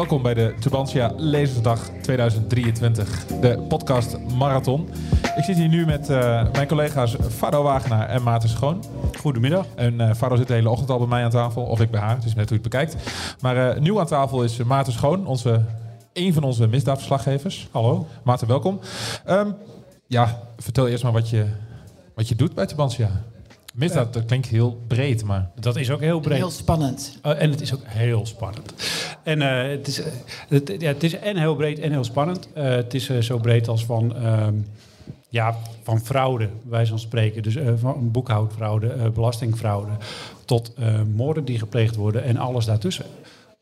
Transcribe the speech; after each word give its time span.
Welkom 0.00 0.22
bij 0.22 0.34
de 0.34 0.54
Tubantia 0.60 1.12
Lezersdag 1.16 1.90
2023, 2.02 3.26
de 3.26 3.58
podcast 3.68 4.18
Marathon. 4.18 4.88
Ik 5.36 5.44
zit 5.44 5.56
hier 5.56 5.68
nu 5.68 5.86
met 5.86 6.10
uh, 6.10 6.52
mijn 6.52 6.68
collega's 6.68 7.16
Faro 7.28 7.62
Wagenaar 7.62 8.08
en 8.08 8.22
Maarten 8.22 8.48
Schoon. 8.48 8.84
Goedemiddag. 9.18 9.66
En 9.74 9.94
uh, 9.94 10.14
Faro 10.14 10.36
zit 10.36 10.46
de 10.46 10.54
hele 10.54 10.70
ochtend 10.70 10.90
al 10.90 10.98
bij 10.98 11.06
mij 11.06 11.24
aan 11.24 11.30
tafel, 11.30 11.62
of 11.62 11.80
ik 11.80 11.90
bij 11.90 12.00
haar, 12.00 12.14
het 12.14 12.24
is 12.24 12.34
net 12.34 12.48
hoe 12.48 12.58
je 12.58 12.62
het 12.62 12.72
bekijkt. 12.72 12.96
Maar 13.40 13.76
uh, 13.76 13.82
nieuw 13.82 14.00
aan 14.00 14.06
tafel 14.06 14.44
is 14.44 14.56
Maarten 14.56 14.92
Schoon, 14.92 15.26
onze, 15.26 15.64
een 16.12 16.32
van 16.32 16.42
onze 16.42 16.66
misdaadverslaggevers. 16.66 17.68
Hallo. 17.70 18.06
Maarten, 18.22 18.46
welkom. 18.46 18.80
Um, 19.28 19.54
ja, 20.06 20.42
vertel 20.58 20.88
eerst 20.88 21.02
maar 21.02 21.12
wat 21.12 21.30
je, 21.30 21.46
wat 22.14 22.28
je 22.28 22.34
doet 22.34 22.54
bij 22.54 22.66
Tubantia. 22.66 23.10
Misdaad, 23.74 24.12
dat 24.12 24.24
klinkt 24.24 24.46
heel 24.46 24.80
breed, 24.86 25.24
maar... 25.24 25.50
Dat 25.54 25.76
is 25.76 25.90
ook 25.90 26.00
heel 26.00 26.20
breed. 26.20 26.36
Heel 26.36 26.50
spannend. 26.50 27.18
Uh, 27.26 27.42
en 27.42 27.50
het 27.50 27.60
is 27.60 27.74
ook 27.74 27.80
heel 27.84 28.26
spannend. 28.26 28.72
En 29.22 29.40
uh, 29.40 29.62
het, 29.62 29.86
is, 29.86 30.00
uh, 30.00 30.06
het, 30.48 30.74
ja, 30.78 30.88
het 30.88 31.02
is 31.02 31.18
en 31.18 31.36
heel 31.36 31.56
breed 31.56 31.78
en 31.78 31.90
heel 31.90 32.04
spannend. 32.04 32.48
het 32.54 32.94
is 32.94 33.18
zo 33.18 33.38
breed 33.38 33.68
als 33.68 33.84
van, 33.84 34.26
um, 34.26 34.66
ja, 35.28 35.56
van 35.82 36.00
fraude, 36.00 36.48
wij 36.68 36.86
van 36.86 36.98
spreken. 36.98 37.42
Dus 37.42 37.56
van 37.76 38.10
boekhoudfraude, 38.10 39.10
belastingfraude... 39.14 39.90
tot 40.44 40.74
moorden 41.14 41.44
die 41.44 41.58
gepleegd 41.58 41.96
worden 41.96 42.24
en 42.24 42.36
alles 42.36 42.64
daartussen. 42.64 43.04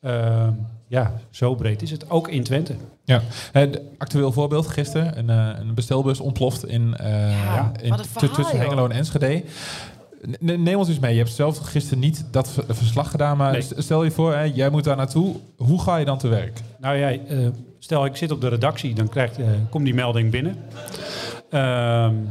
Ehm, 0.01 0.53
ja, 0.87 1.13
zo 1.31 1.55
breed 1.55 1.83
is 1.83 1.91
het. 1.91 2.11
Ook 2.11 2.29
in 2.29 2.43
Twente. 2.43 2.75
Ja, 3.05 3.23
actueel 3.99 4.33
voorbeeld 4.33 4.67
gisteren. 4.67 5.19
Een, 5.19 5.29
een 5.29 5.75
bestelbus 5.75 6.21
ontploft 6.21 6.67
in, 6.67 6.95
ja, 6.99 7.73
in 7.81 7.95
tussen 8.35 8.59
Hengelo 8.59 8.85
en 8.85 8.93
Enschede. 8.97 9.43
Neem 10.41 10.77
ons 10.77 10.89
eens 10.89 10.99
mee. 10.99 11.13
Je 11.13 11.19
hebt 11.19 11.33
zelf 11.33 11.59
gisteren 11.59 11.99
niet 11.99 12.25
dat 12.31 12.59
verslag 12.69 13.11
gedaan, 13.11 13.37
maar 13.37 13.53
nee. 13.53 13.63
stel 13.77 14.05
je 14.05 14.11
voor, 14.11 14.35
hè, 14.35 14.43
jij 14.43 14.71
moet 14.71 14.85
daar 14.85 14.97
naartoe. 14.97 15.37
Hoe 15.57 15.81
ga 15.81 15.97
je 15.97 16.05
dan 16.05 16.19
te 16.19 16.29
werk? 16.29 16.61
Nou 16.79 16.97
ja, 16.97 17.13
uh, 17.13 17.49
stel 17.79 18.05
ik 18.05 18.17
zit 18.17 18.31
op 18.31 18.41
de 18.41 18.49
redactie, 18.49 18.95
dan 18.95 19.09
krijgt, 19.09 19.39
uh, 19.39 19.47
komt 19.71 19.85
die 19.85 19.95
melding 19.95 20.31
binnen. 20.31 20.57
Um, 21.51 22.29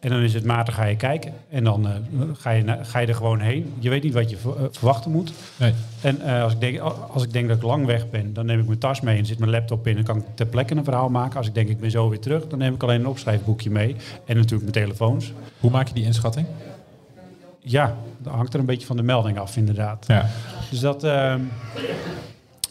en 0.00 0.12
dan 0.12 0.20
is 0.20 0.34
het 0.34 0.44
matig 0.44 0.74
ga 0.74 0.84
je 0.84 0.96
kijken. 0.96 1.32
En 1.50 1.64
dan 1.64 1.86
uh, 1.86 2.22
ga, 2.32 2.50
je 2.50 2.78
ga 2.82 2.98
je 2.98 3.06
er 3.06 3.14
gewoon 3.14 3.40
heen. 3.40 3.74
Je 3.78 3.90
weet 3.90 4.02
niet 4.02 4.14
wat 4.14 4.30
je 4.30 4.36
verwachten 4.70 5.10
moet. 5.10 5.32
Nee. 5.56 5.72
En 6.00 6.22
als, 6.22 6.52
ik 6.52 6.60
denk, 6.60 6.78
als 7.12 7.22
ik 7.22 7.32
denk 7.32 7.48
dat 7.48 7.56
ik 7.56 7.62
lang 7.62 7.86
weg 7.86 8.10
ben, 8.10 8.32
dan 8.32 8.46
neem 8.46 8.60
ik 8.60 8.66
mijn 8.66 8.78
tas 8.78 9.00
mee 9.00 9.18
en 9.18 9.26
zit 9.26 9.38
mijn 9.38 9.50
laptop 9.50 9.86
in. 9.86 9.96
En 9.96 10.04
kan 10.04 10.16
ik 10.16 10.24
ter 10.34 10.46
plekke 10.46 10.76
een 10.76 10.84
verhaal 10.84 11.08
maken. 11.08 11.36
Als 11.36 11.46
ik 11.46 11.54
denk 11.54 11.68
ik 11.68 11.80
ben 11.80 11.90
zo 11.90 12.08
weer 12.08 12.20
terug, 12.20 12.46
dan 12.46 12.58
neem 12.58 12.74
ik 12.74 12.82
alleen 12.82 13.00
een 13.00 13.06
opschrijfboekje 13.06 13.70
mee. 13.70 13.96
En 14.24 14.36
natuurlijk 14.36 14.70
mijn 14.70 14.86
telefoons. 14.86 15.32
Hoe 15.60 15.70
maak 15.70 15.88
je 15.88 15.94
die 15.94 16.04
inschatting? 16.04 16.46
Ja, 17.68 17.96
dat 18.18 18.32
hangt 18.32 18.54
er 18.54 18.60
een 18.60 18.66
beetje 18.66 18.86
van 18.86 18.96
de 18.96 19.02
melding 19.02 19.38
af, 19.38 19.56
inderdaad. 19.56 20.04
Ja. 20.06 20.26
Dus 20.70 20.80
dat. 20.80 21.04
Uh, 21.04 21.34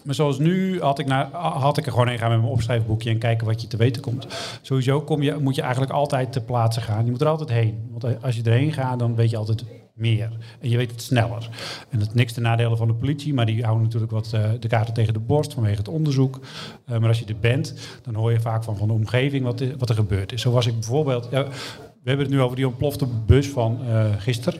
maar 0.03 0.15
zoals 0.15 0.39
nu 0.39 0.81
had 0.81 0.99
ik, 0.99 1.05
naar, 1.05 1.29
had 1.31 1.77
ik 1.77 1.85
er 1.85 1.91
gewoon 1.91 2.07
heen 2.07 2.17
gaan 2.17 2.29
met 2.29 2.39
mijn 2.39 2.51
opschrijfboekje 2.51 3.09
en 3.09 3.17
kijken 3.17 3.47
wat 3.47 3.61
je 3.61 3.67
te 3.67 3.77
weten 3.77 4.01
komt. 4.01 4.27
Sowieso 4.61 5.01
kom 5.01 5.21
je, 5.21 5.35
moet 5.39 5.55
je 5.55 5.61
eigenlijk 5.61 5.91
altijd 5.91 6.31
ter 6.31 6.41
plaatse 6.41 6.81
gaan. 6.81 7.05
Je 7.05 7.11
moet 7.11 7.21
er 7.21 7.27
altijd 7.27 7.49
heen. 7.49 7.89
Want 7.91 8.23
als 8.23 8.35
je 8.35 8.43
erheen 8.43 8.73
gaat, 8.73 8.99
dan 8.99 9.15
weet 9.15 9.29
je 9.29 9.37
altijd 9.37 9.63
meer. 9.93 10.29
En 10.59 10.69
je 10.69 10.77
weet 10.77 10.91
het 10.91 11.01
sneller. 11.01 11.49
En 11.89 11.99
dat 11.99 12.07
is 12.07 12.13
niks 12.13 12.33
te 12.33 12.41
nadelen 12.41 12.77
van 12.77 12.87
de 12.87 12.93
politie, 12.93 13.33
maar 13.33 13.45
die 13.45 13.63
houden 13.63 13.83
natuurlijk 13.83 14.11
wat 14.11 14.31
uh, 14.35 14.49
de 14.59 14.67
kaarten 14.67 14.93
tegen 14.93 15.13
de 15.13 15.19
borst 15.19 15.53
vanwege 15.53 15.77
het 15.77 15.87
onderzoek. 15.87 16.39
Uh, 16.89 16.97
maar 16.97 17.07
als 17.07 17.19
je 17.19 17.25
er 17.25 17.39
bent, 17.39 17.73
dan 18.03 18.15
hoor 18.15 18.31
je 18.31 18.39
vaak 18.39 18.63
van, 18.63 18.77
van 18.77 18.87
de 18.87 18.93
omgeving 18.93 19.43
wat, 19.43 19.63
wat 19.77 19.89
er 19.89 19.95
gebeurd 19.95 20.31
is. 20.31 20.41
Zo 20.41 20.51
was 20.51 20.65
ik 20.65 20.73
bijvoorbeeld. 20.73 21.27
Ja, 21.31 21.45
we 22.05 22.11
hebben 22.11 22.29
het 22.29 22.35
nu 22.35 22.41
over 22.41 22.55
die 22.55 22.67
ontplofte 22.67 23.07
bus 23.25 23.47
van 23.47 23.79
uh, 23.89 24.05
gisteren. 24.17 24.59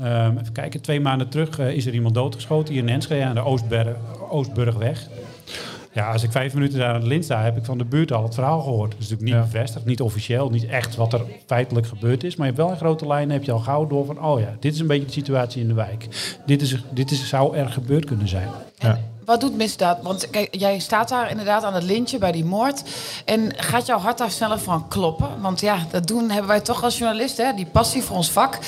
Um, 0.00 0.38
even 0.38 0.52
kijken, 0.52 0.80
twee 0.80 1.00
maanden 1.00 1.28
terug 1.28 1.58
uh, 1.58 1.70
is 1.70 1.86
er 1.86 1.94
iemand 1.94 2.14
doodgeschoten 2.14 2.74
hier 2.74 2.82
in 2.82 2.88
Enschede 2.88 3.24
aan 3.24 3.34
de 3.34 3.40
Oostberg, 3.40 3.96
Oostburgweg. 4.30 5.08
Ja, 5.92 6.12
als 6.12 6.22
ik 6.22 6.30
vijf 6.30 6.54
minuten 6.54 6.78
daar 6.78 6.94
aan 6.94 7.00
de 7.00 7.06
lint 7.06 7.24
sta, 7.24 7.42
heb 7.42 7.56
ik 7.56 7.64
van 7.64 7.78
de 7.78 7.84
buurt 7.84 8.12
al 8.12 8.22
het 8.22 8.34
verhaal 8.34 8.60
gehoord. 8.60 8.90
Dat 8.90 9.00
is 9.00 9.08
natuurlijk 9.08 9.36
niet 9.36 9.44
ja. 9.44 9.50
bevestigd, 9.50 9.84
niet 9.84 10.00
officieel, 10.00 10.50
niet 10.50 10.66
echt 10.66 10.96
wat 10.96 11.12
er 11.12 11.20
feitelijk 11.46 11.86
gebeurd 11.86 12.24
is. 12.24 12.36
Maar 12.36 12.46
je 12.46 12.52
hebt 12.52 12.64
wel 12.64 12.72
een 12.72 12.80
grote 12.80 13.06
lijn, 13.06 13.30
heb 13.30 13.44
je 13.44 13.52
al 13.52 13.58
gauw 13.58 13.86
door 13.86 14.04
van, 14.04 14.24
oh 14.24 14.40
ja, 14.40 14.56
dit 14.60 14.74
is 14.74 14.80
een 14.80 14.86
beetje 14.86 15.06
de 15.06 15.12
situatie 15.12 15.62
in 15.62 15.68
de 15.68 15.74
wijk. 15.74 16.08
Dit, 16.46 16.62
is, 16.62 16.84
dit 16.90 17.10
is, 17.10 17.28
zou 17.28 17.56
er 17.56 17.68
gebeurd 17.68 18.04
kunnen 18.04 18.28
zijn. 18.28 18.48
Ja. 18.78 18.98
Wat 19.24 19.40
doet 19.40 19.56
misdaad? 19.56 20.02
Want 20.02 20.30
kijk, 20.30 20.54
jij 20.54 20.78
staat 20.78 21.08
daar 21.08 21.30
inderdaad 21.30 21.64
aan 21.64 21.74
het 21.74 21.82
lintje 21.82 22.18
bij 22.18 22.32
die 22.32 22.44
moord. 22.44 22.82
En 23.24 23.52
gaat 23.56 23.86
jouw 23.86 23.98
hart 23.98 24.18
daar 24.18 24.30
sneller 24.30 24.58
van 24.58 24.88
kloppen? 24.88 25.40
Want 25.40 25.60
ja, 25.60 25.78
dat 25.90 26.06
doen 26.06 26.30
hebben 26.30 26.48
wij 26.48 26.60
toch 26.60 26.84
als 26.84 26.98
journalisten, 26.98 27.46
hè? 27.46 27.54
die 27.54 27.66
passie 27.66 28.02
voor 28.02 28.16
ons 28.16 28.30
vak. 28.30 28.58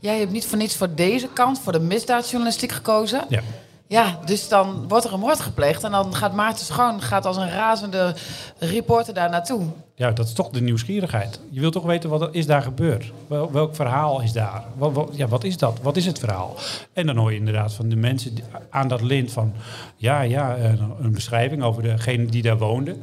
Jij 0.00 0.18
hebt 0.18 0.32
niet 0.32 0.46
voor 0.46 0.58
niets 0.58 0.76
voor 0.76 0.94
deze 0.94 1.28
kant, 1.28 1.60
voor 1.60 1.72
de 1.72 1.80
misdaadjournalistiek 1.80 2.72
gekozen. 2.72 3.24
Ja. 3.28 3.40
Ja, 3.86 4.18
dus 4.24 4.48
dan 4.48 4.88
wordt 4.88 5.04
er 5.04 5.12
een 5.12 5.20
moord 5.20 5.40
gepleegd 5.40 5.84
en 5.84 5.90
dan 5.90 6.14
gaat 6.14 6.32
Maarten 6.32 6.64
Schoon 6.64 7.02
gaat 7.02 7.26
als 7.26 7.36
een 7.36 7.50
razende 7.50 8.14
reporter 8.58 9.14
daar 9.14 9.30
naartoe. 9.30 9.66
Ja, 10.02 10.10
dat 10.10 10.26
is 10.26 10.32
toch 10.32 10.48
de 10.48 10.62
nieuwsgierigheid. 10.62 11.40
Je 11.50 11.60
wilt 11.60 11.72
toch 11.72 11.84
weten 11.84 12.10
wat 12.10 12.20
er 12.20 12.28
is 12.32 12.46
daar 12.46 12.62
gebeurd. 12.62 13.12
Wel, 13.26 13.52
welk 13.52 13.74
verhaal 13.74 14.22
is 14.22 14.32
daar? 14.32 14.64
Wat, 14.76 15.10
ja, 15.12 15.28
wat 15.28 15.44
is 15.44 15.56
dat? 15.56 15.78
Wat 15.82 15.96
is 15.96 16.06
het 16.06 16.18
verhaal? 16.18 16.56
En 16.92 17.06
dan 17.06 17.16
hoor 17.16 17.32
je 17.32 17.38
inderdaad 17.38 17.72
van 17.72 17.88
de 17.88 17.96
mensen 17.96 18.34
aan 18.70 18.88
dat 18.88 19.02
lint 19.02 19.32
van... 19.32 19.52
ja, 19.96 20.20
ja, 20.20 20.56
een 21.00 21.12
beschrijving 21.12 21.62
over 21.62 21.82
degene 21.82 22.24
die 22.24 22.42
daar 22.42 22.58
woonde. 22.58 22.96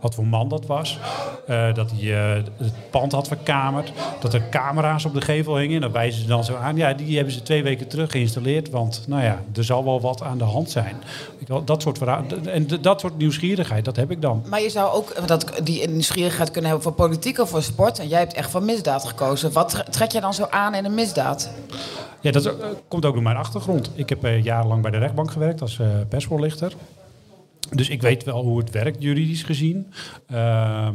Wat 0.00 0.14
voor 0.14 0.26
man 0.26 0.48
dat 0.48 0.66
was. 0.66 0.98
Uh, 1.48 1.74
dat 1.74 1.90
hij 1.90 2.36
uh, 2.36 2.42
het 2.56 2.90
pand 2.90 3.12
had 3.12 3.28
verkamerd. 3.28 3.92
Dat 4.20 4.34
er 4.34 4.48
camera's 4.50 5.04
op 5.04 5.14
de 5.14 5.20
gevel 5.20 5.56
hingen. 5.56 5.80
Dan 5.80 5.92
wijzen 5.92 6.22
ze 6.22 6.26
dan 6.26 6.44
zo 6.44 6.54
aan. 6.54 6.76
Ja, 6.76 6.92
die 6.92 7.16
hebben 7.16 7.34
ze 7.34 7.42
twee 7.42 7.62
weken 7.62 7.88
terug 7.88 8.10
geïnstalleerd. 8.10 8.70
Want, 8.70 9.04
nou 9.06 9.22
ja, 9.22 9.42
er 9.54 9.64
zal 9.64 9.84
wel 9.84 10.00
wat 10.00 10.22
aan 10.22 10.38
de 10.38 10.44
hand 10.44 10.70
zijn. 10.70 10.96
Dat 11.64 11.82
soort 11.82 11.98
verhaal. 11.98 12.24
En 12.44 12.66
dat 12.80 13.00
soort 13.00 13.16
nieuwsgierigheid, 13.16 13.84
dat 13.84 13.96
heb 13.96 14.10
ik 14.10 14.22
dan. 14.22 14.42
Maar 14.48 14.62
je 14.62 14.70
zou 14.70 14.92
ook 14.92 15.26
dat, 15.26 15.60
die 15.62 15.88
nieuwsgierigheid 15.88 16.41
kunnen 16.50 16.70
hebben 16.70 16.88
voor 16.88 17.06
politiek 17.06 17.38
of 17.38 17.50
voor 17.50 17.62
sport. 17.62 17.98
En 17.98 18.08
jij 18.08 18.18
hebt 18.18 18.32
echt 18.32 18.50
voor 18.50 18.62
misdaad 18.62 19.04
gekozen. 19.04 19.52
Wat 19.52 19.84
trek 19.90 20.10
je 20.10 20.20
dan 20.20 20.34
zo 20.34 20.46
aan 20.50 20.74
in 20.74 20.84
een 20.84 20.94
misdaad? 20.94 21.50
Ja, 22.20 22.30
dat 22.30 22.46
uh, 22.46 22.52
komt 22.88 23.04
ook 23.04 23.14
door 23.14 23.22
mijn 23.22 23.36
achtergrond. 23.36 23.90
Ik 23.94 24.08
heb 24.08 24.24
uh, 24.24 24.42
jarenlang 24.42 24.82
bij 24.82 24.90
de 24.90 24.98
rechtbank 24.98 25.30
gewerkt 25.30 25.60
als 25.60 25.78
uh, 25.78 25.86
persvoorlichter. 26.08 26.72
Dus 27.70 27.88
ik 27.88 28.02
weet 28.02 28.24
wel 28.24 28.42
hoe 28.42 28.58
het 28.58 28.70
werkt, 28.70 29.02
juridisch 29.02 29.42
gezien. 29.42 29.92
Ehm, 30.26 30.94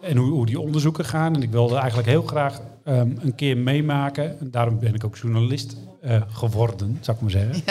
en 0.00 0.16
hoe, 0.16 0.30
hoe, 0.30 0.46
die 0.46 0.60
onderzoeken 0.60 1.04
gaan. 1.04 1.34
En 1.34 1.42
ik 1.42 1.50
wilde 1.50 1.76
eigenlijk 1.76 2.08
heel 2.08 2.22
graag 2.22 2.60
um, 2.88 3.18
een 3.22 3.34
keer 3.34 3.56
meemaken. 3.56 4.40
En 4.40 4.50
daarom 4.50 4.78
ben 4.78 4.94
ik 4.94 5.04
ook 5.04 5.16
journalist 5.16 5.76
uh, 6.06 6.22
geworden, 6.28 6.98
zou 7.00 7.16
ik 7.16 7.22
maar 7.22 7.30
zeggen. 7.30 7.62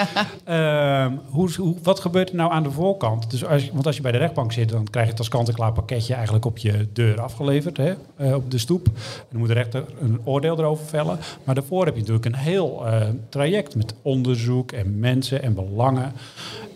Ja. 0.46 1.08
Uh, 1.08 1.18
hoe, 1.30 1.54
hoe, 1.56 1.76
wat 1.84 2.00
gebeurt 2.00 2.30
er 2.30 2.36
nou 2.36 2.52
aan 2.52 2.64
de 2.64 2.72
voorkant? 2.72 3.32
Dus 3.32 3.46
als, 3.46 3.70
want 3.72 3.86
als 3.86 3.96
je 3.96 4.02
bij 4.02 4.12
de 4.12 4.18
rechtbank 4.18 4.52
zit, 4.52 4.70
dan 4.70 4.90
krijg 4.90 5.06
je 5.06 5.12
het 5.12 5.20
als 5.20 5.30
kant-en-klaar 5.30 5.72
pakketje 5.72 6.14
eigenlijk 6.14 6.46
op 6.46 6.58
je 6.58 6.88
deur 6.94 7.22
afgeleverd, 7.22 7.78
hè, 7.78 7.94
uh, 8.18 8.36
op 8.36 8.52
de 8.52 8.58
stoep. 8.58 8.86
En 8.86 8.94
dan 9.30 9.40
moet 9.40 9.48
de 9.48 9.54
rechter 9.54 9.86
een 10.00 10.20
oordeel 10.24 10.60
erover 10.60 10.86
vellen. 10.86 11.20
Maar 11.44 11.56
daarvoor 11.56 11.86
heb 11.86 11.94
je 11.94 12.00
natuurlijk 12.00 12.26
een 12.26 12.36
heel 12.36 12.88
uh, 12.88 13.02
traject 13.30 13.76
met 13.76 13.96
onderzoek 14.02 14.72
en 14.72 15.00
mensen 15.00 15.44
en 15.44 15.54
belangen. 15.54 16.14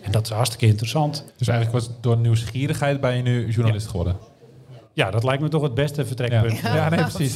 En 0.02 0.12
dat 0.12 0.26
is 0.26 0.32
hartstikke 0.32 0.66
interessant. 0.66 1.24
Dus 1.36 1.48
eigenlijk 1.48 1.78
was 1.78 1.90
door 2.00 2.16
nieuwsgierigheid 2.16 3.00
ben 3.00 3.16
je 3.16 3.22
nu 3.22 3.48
journalist 3.48 3.84
ja. 3.84 3.90
geworden? 3.90 4.16
Ja, 4.92 5.10
dat 5.10 5.24
lijkt 5.24 5.42
me 5.42 5.48
toch 5.48 5.62
het 5.62 5.74
beste 5.74 6.06
vertrekpunt. 6.06 6.58
Ja, 6.58 6.74
ja 6.74 6.88
nee, 6.88 7.00
precies. 7.00 7.34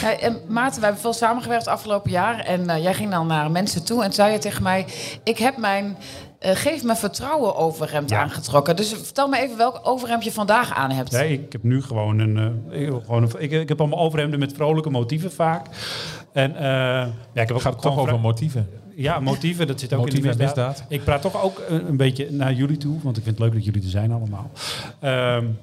Ja, 0.00 0.18
en 0.18 0.40
Maarten, 0.48 0.78
we 0.78 0.84
hebben 0.84 1.02
veel 1.02 1.12
samengewerkt 1.12 1.64
het 1.64 1.74
afgelopen 1.74 2.10
jaar. 2.10 2.38
En 2.38 2.60
uh, 2.60 2.82
jij 2.82 2.94
ging 2.94 3.10
dan 3.10 3.26
naar 3.26 3.50
mensen 3.50 3.84
toe 3.84 4.04
en 4.04 4.12
zei 4.12 4.32
je 4.32 4.38
tegen 4.38 4.62
mij... 4.62 4.86
ik 5.22 5.38
heb 5.38 5.56
mijn... 5.56 5.96
Uh, 6.40 6.50
geef 6.54 6.84
me 6.84 6.96
vertrouwen 6.96 7.56
overhemd 7.56 8.10
ja. 8.10 8.20
aangetrokken. 8.20 8.76
Dus 8.76 8.88
vertel 8.88 9.28
me 9.28 9.38
even 9.38 9.56
welk 9.56 9.80
overhemd 9.82 10.24
je 10.24 10.32
vandaag 10.32 10.74
aan 10.74 10.90
hebt. 10.90 11.12
Nee, 11.12 11.32
ik 11.32 11.52
heb 11.52 11.62
nu 11.62 11.82
gewoon 11.82 12.18
een... 12.18 12.62
Uh, 12.70 12.94
gewoon 13.04 13.22
een 13.22 13.30
ik, 13.38 13.50
ik 13.50 13.68
heb 13.68 13.80
allemaal 13.80 13.98
overhemden 13.98 14.38
met 14.38 14.52
vrolijke 14.52 14.90
motieven 14.90 15.32
vaak. 15.32 15.66
En 16.32 16.52
ja, 17.32 17.42
ik 17.42 17.48
heb 17.48 17.66
ook 17.66 17.80
toch 17.80 17.98
over 17.98 18.20
motieven? 18.20 18.68
Ja, 18.94 19.20
motieven, 19.20 19.66
dat 19.66 19.80
zit 19.80 19.92
ook 19.92 19.98
motieven 19.98 20.30
in 20.30 20.36
de 20.36 20.42
misdaad. 20.44 20.68
misdaad. 20.68 20.90
Ik 20.90 21.04
praat 21.04 21.22
toch 21.22 21.42
ook 21.42 21.62
een, 21.68 21.88
een, 21.88 21.96
beetje 21.96 22.30
naar 22.30 22.52
jullie 22.52 22.76
toe, 22.76 22.98
want 23.02 23.16
ik 23.16 23.22
vind 23.22 23.38
het 23.38 23.44
leuk 23.44 23.54
dat 23.54 23.64
jullie 23.64 23.82
er 23.82 23.88
zijn 23.88 24.12
allemaal. 24.12 24.50
Um, 25.02 25.58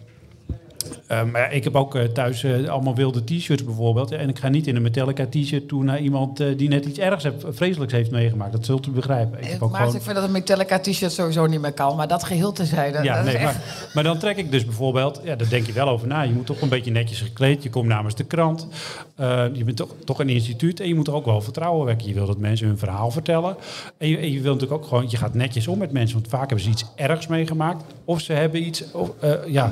Uh, 1.11 1.23
maar 1.23 1.41
ja, 1.41 1.47
ik 1.47 1.63
heb 1.63 1.75
ook 1.75 1.95
uh, 1.95 2.03
thuis 2.03 2.43
uh, 2.43 2.69
allemaal 2.69 2.95
wilde 2.95 3.23
t-shirts 3.23 3.63
bijvoorbeeld. 3.63 4.11
En 4.11 4.29
ik 4.29 4.39
ga 4.39 4.47
niet 4.47 4.67
in 4.67 4.75
een 4.75 4.81
Metallica 4.81 5.25
t-shirt 5.29 5.67
toe 5.67 5.83
naar 5.83 5.99
iemand 5.99 6.37
die 6.57 6.69
net 6.69 6.85
iets 6.85 6.99
ergs 6.99 7.23
heeft, 7.23 7.45
vreselijks 7.49 7.93
heeft 7.93 8.11
meegemaakt. 8.11 8.51
Dat 8.51 8.65
zult 8.65 8.87
u 8.87 8.91
begrijpen. 8.91 9.39
Ik 9.39 9.59
maar 9.59 9.69
gewoon... 9.69 9.95
ik 9.95 10.01
vind 10.01 10.15
dat 10.15 10.23
een 10.23 10.31
Metallica 10.31 10.79
t-shirt 10.79 11.11
sowieso 11.11 11.45
niet 11.45 11.61
meer 11.61 11.73
kan. 11.73 11.95
Maar 11.95 12.07
dat 12.07 12.23
geheel 12.23 12.51
tezijde. 12.51 13.03
Ja, 13.03 13.21
nee, 13.21 13.43
maar, 13.43 13.61
maar, 13.93 14.03
dan 14.03 14.17
trek 14.17 14.37
ik 14.37 14.51
dus 14.51 14.65
bijvoorbeeld... 14.65 15.21
Ja, 15.23 15.35
daar 15.35 15.49
denk 15.49 15.65
je 15.65 15.73
wel 15.73 15.89
over 15.89 16.07
na. 16.07 16.21
Je 16.21 16.33
moet 16.33 16.45
toch 16.45 16.61
een 16.61 16.69
beetje 16.69 16.91
netjes 16.91 17.21
gekleed. 17.21 17.63
Je 17.63 17.69
komt 17.69 17.87
namens 17.87 18.15
de 18.15 18.23
krant. 18.23 18.67
je 19.53 19.61
bent 19.65 19.77
toch, 19.77 19.89
toch 20.05 20.19
een 20.19 20.29
instituut. 20.29 20.79
En 20.79 20.87
je 20.87 20.95
moet 20.95 21.07
er 21.07 21.13
ook 21.13 21.25
wel 21.25 21.41
vertrouwen 21.41 21.85
wekken. 21.85 22.07
Je 22.07 22.13
wil 22.13 22.25
dat 22.25 22.37
mensen 22.37 22.67
hun 22.67 22.77
verhaal 22.77 23.11
vertellen. 23.11 23.55
En 23.97 24.07
je, 24.07 24.17
en 24.17 24.31
je 24.31 24.41
wil 24.41 24.53
natuurlijk 24.53 24.81
ook 24.81 24.87
gewoon... 24.87 25.05
Je 25.09 25.17
gaat 25.17 25.33
netjes 25.33 25.67
om 25.67 25.77
met 25.77 25.91
mensen. 25.91 26.17
Want 26.17 26.29
vaak 26.29 26.47
hebben 26.47 26.65
ze 26.65 26.69
iets 26.69 26.85
ergs 26.95 27.27
meegemaakt. 27.27 27.83
Of 28.05 28.21
ze 28.21 28.33
hebben 28.33 28.65
iets... 28.65 28.91
Of, 28.91 29.11
ja, 29.47 29.71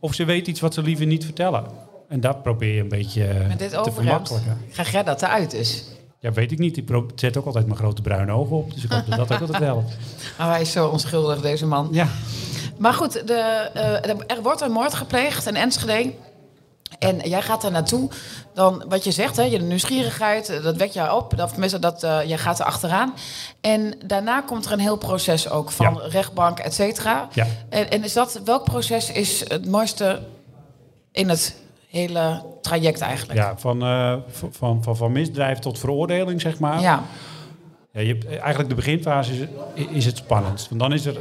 of 0.00 0.14
ze 0.14 0.24
weet 0.24 0.46
iets 0.46 0.60
wat 0.60 0.74
ze 0.74 0.82
liever 0.82 1.06
niet 1.06 1.24
vertellen. 1.24 1.64
En 2.08 2.20
dat 2.20 2.42
probeer 2.42 2.74
je 2.74 2.80
een 2.80 2.88
beetje 2.88 3.44
Met 3.48 3.58
dit 3.58 3.70
te 3.70 3.92
vermakkelijken. 3.92 4.58
Ga 4.70 4.82
jij 4.82 5.02
dat 5.02 5.22
eruit 5.22 5.50
dus? 5.50 5.84
Ja, 6.20 6.32
weet 6.32 6.52
ik 6.52 6.58
niet. 6.58 6.76
Ik 6.76 6.88
zet 7.14 7.36
ook 7.36 7.46
altijd 7.46 7.66
mijn 7.66 7.78
grote 7.78 8.02
bruine 8.02 8.32
ogen 8.32 8.56
op. 8.56 8.74
Dus 8.74 8.84
ik 8.84 8.90
hoop 8.90 9.06
dat 9.06 9.16
dat 9.16 9.32
ook 9.32 9.40
altijd 9.40 9.62
helpt. 9.62 9.96
Oh, 10.40 10.48
hij 10.48 10.60
is 10.60 10.72
zo 10.72 10.88
onschuldig, 10.88 11.40
deze 11.40 11.66
man. 11.66 11.88
Ja. 11.92 12.08
Maar 12.78 12.92
goed, 12.92 13.12
de, 13.12 13.70
uh, 13.74 14.36
er 14.36 14.42
wordt 14.42 14.60
een 14.60 14.70
moord 14.70 14.94
gepleegd 14.94 15.46
in 15.46 15.56
Enschede. 15.56 16.12
En 16.98 17.18
jij 17.28 17.42
gaat 17.42 17.62
daar 17.62 17.70
naartoe. 17.70 18.10
Dan 18.54 18.84
wat 18.88 19.04
je 19.04 19.10
zegt, 19.10 19.36
hè, 19.36 19.42
je 19.42 19.58
nieuwsgierigheid, 19.58 20.48
eh, 20.48 20.62
dat 20.62 20.76
wekt 20.76 20.94
jou 20.94 21.16
op. 21.16 21.36
Dat, 21.36 21.50
tenminste, 21.50 21.78
dat, 21.78 22.04
uh, 22.04 22.24
je 22.24 22.38
gaat 22.38 22.58
er 22.58 22.64
achteraan. 22.64 23.14
En 23.60 23.94
daarna 24.06 24.40
komt 24.40 24.64
er 24.64 24.72
een 24.72 24.78
heel 24.78 24.96
proces 24.96 25.50
ook 25.50 25.70
van 25.70 26.00
rechtbank, 26.00 26.58
et 26.58 26.74
cetera. 26.74 27.28
Ja. 27.32 27.46
En, 27.68 27.90
en 27.90 28.04
is 28.04 28.12
dat, 28.12 28.40
welk 28.44 28.64
proces 28.64 29.12
is 29.12 29.48
het 29.48 29.66
mooiste 29.66 30.22
in 31.12 31.28
het 31.28 31.56
hele 31.88 32.42
traject 32.62 33.00
eigenlijk? 33.00 33.38
Ja, 33.38 33.54
van, 33.56 33.84
uh, 33.84 34.16
van, 34.50 34.82
van, 34.82 34.96
van 34.96 35.12
misdrijf 35.12 35.58
tot 35.58 35.78
veroordeling, 35.78 36.40
zeg 36.40 36.58
maar. 36.58 36.80
Ja. 36.80 37.02
Ja, 37.92 38.02
je, 38.02 38.26
eigenlijk 38.28 38.68
de 38.68 38.74
beginfase 38.74 39.32
is, 39.74 39.86
is 39.90 40.04
het 40.04 40.16
spannendst. 40.16 40.68
Want 40.68 40.80
dan 40.80 40.92
is 40.92 41.06
er 41.06 41.16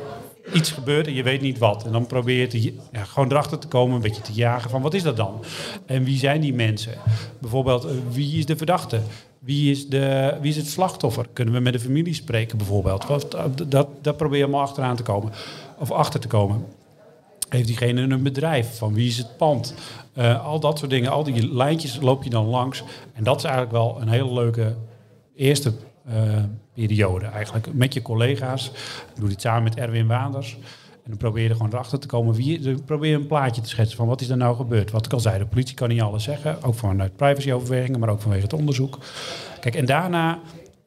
iets 0.53 0.71
gebeurt 0.71 1.07
en 1.07 1.13
je 1.13 1.23
weet 1.23 1.41
niet 1.41 1.57
wat. 1.57 1.85
En 1.85 1.91
dan 1.91 2.05
probeer 2.05 2.57
je 2.57 2.73
gewoon 2.91 3.31
erachter 3.31 3.59
te 3.59 3.67
komen, 3.67 3.95
een 3.95 4.01
beetje 4.01 4.21
te 4.21 4.33
jagen 4.33 4.69
van 4.69 4.81
wat 4.81 4.93
is 4.93 5.03
dat 5.03 5.17
dan? 5.17 5.43
En 5.85 6.03
wie 6.03 6.17
zijn 6.17 6.41
die 6.41 6.53
mensen? 6.53 6.93
Bijvoorbeeld, 7.39 7.85
eh, 7.85 7.91
wie 8.11 8.37
is 8.37 8.45
de 8.45 8.57
verdachte? 8.57 8.99
Wie 9.39 9.71
is, 9.71 9.87
de, 9.87 10.37
wie 10.41 10.49
is 10.49 10.57
het 10.57 10.67
slachtoffer? 10.67 11.25
Kunnen 11.33 11.53
we 11.53 11.59
met 11.59 11.73
de 11.73 11.79
familie 11.79 12.13
spreken 12.13 12.57
bijvoorbeeld? 12.57 13.05
Wat, 13.05 13.37
dat, 13.67 13.87
dat 14.01 14.17
probeer 14.17 14.37
je 14.37 14.43
allemaal 14.43 14.61
achteraan 14.61 14.95
te 14.95 15.03
komen. 15.03 15.31
Of 15.77 15.91
achter 15.91 16.19
te 16.19 16.27
komen. 16.27 16.65
Heeft 17.49 17.67
diegene 17.67 18.01
een 18.01 18.23
bedrijf? 18.23 18.77
Van 18.77 18.93
wie 18.93 19.07
is 19.07 19.17
het 19.17 19.37
pand? 19.37 19.73
Uh, 20.17 20.45
al 20.45 20.59
dat 20.59 20.79
soort 20.79 20.91
dingen, 20.91 21.11
al 21.11 21.23
die 21.23 21.53
lijntjes 21.53 21.99
loop 22.01 22.23
je 22.23 22.29
dan 22.29 22.45
langs. 22.45 22.83
En 23.13 23.23
dat 23.23 23.37
is 23.37 23.43
eigenlijk 23.43 23.73
wel 23.73 23.97
een 24.01 24.07
hele 24.07 24.33
leuke 24.33 24.75
eerste 25.35 25.73
periode 26.73 27.25
eigenlijk. 27.25 27.73
Met 27.73 27.93
je 27.93 28.01
collega's. 28.01 28.67
Ik 29.13 29.19
doe 29.19 29.29
dit 29.29 29.41
samen 29.41 29.63
met 29.63 29.75
Erwin 29.75 30.07
Waanders. 30.07 30.57
En 31.05 31.11
dan 31.11 31.19
probeer 31.19 31.43
je 31.43 31.49
er 31.49 31.55
gewoon 31.55 31.71
erachter 31.71 31.99
te 31.99 32.07
komen. 32.07 32.35
Wie, 32.35 32.59
dan 32.59 32.83
probeer 32.83 33.15
een 33.15 33.27
plaatje 33.27 33.61
te 33.61 33.69
schetsen 33.69 33.97
van 33.97 34.07
wat 34.07 34.21
is 34.21 34.29
er 34.29 34.37
nou 34.37 34.55
gebeurd. 34.55 34.91
Wat 34.91 35.05
ik 35.05 35.13
al 35.13 35.19
zei, 35.19 35.37
de 35.37 35.45
politie 35.45 35.75
kan 35.75 35.89
niet 35.89 36.01
alles 36.01 36.23
zeggen. 36.23 36.63
Ook 36.63 36.75
vanuit 36.75 37.15
privacyoverwegingen, 37.15 37.99
maar 37.99 38.09
ook 38.09 38.21
vanwege 38.21 38.43
het 38.43 38.53
onderzoek. 38.53 38.97
Kijk, 39.59 39.75
en 39.75 39.85
daarna, 39.85 40.39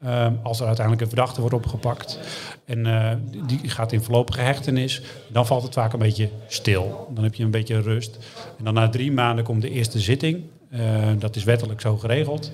ehm, 0.02 0.32
als 0.42 0.60
er 0.60 0.66
uiteindelijk 0.66 1.04
een 1.04 1.08
verdachte 1.08 1.40
wordt 1.40 1.56
opgepakt... 1.56 2.18
en 2.64 2.86
uh, 2.86 3.10
die 3.46 3.68
gaat 3.68 3.92
in 3.92 4.02
voorlopige 4.02 4.40
hechtenis... 4.40 5.02
dan 5.28 5.46
valt 5.46 5.62
het 5.62 5.74
vaak 5.74 5.92
een 5.92 5.98
beetje 5.98 6.28
stil. 6.46 7.08
Dan 7.14 7.24
heb 7.24 7.34
je 7.34 7.44
een 7.44 7.50
beetje 7.50 7.80
rust. 7.80 8.18
En 8.58 8.64
dan 8.64 8.74
na 8.74 8.88
drie 8.88 9.12
maanden 9.12 9.44
komt 9.44 9.62
de 9.62 9.70
eerste 9.70 9.98
zitting. 9.98 10.42
Uh, 10.70 11.08
dat 11.18 11.36
is 11.36 11.44
wettelijk 11.44 11.80
zo 11.80 11.96
geregeld 11.96 12.50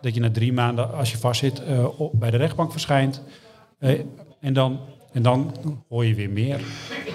dat 0.00 0.14
je 0.14 0.20
na 0.20 0.30
drie 0.30 0.52
maanden, 0.52 0.94
als 0.94 1.10
je 1.10 1.18
vastzit, 1.18 1.62
uh, 1.68 1.86
bij 2.12 2.30
de 2.30 2.36
rechtbank 2.36 2.72
verschijnt. 2.72 3.22
Uh, 3.78 4.00
en, 4.40 4.52
dan, 4.52 4.80
en 5.12 5.22
dan 5.22 5.54
hoor 5.88 6.04
je 6.04 6.14
weer 6.14 6.30
meer. 6.30 6.60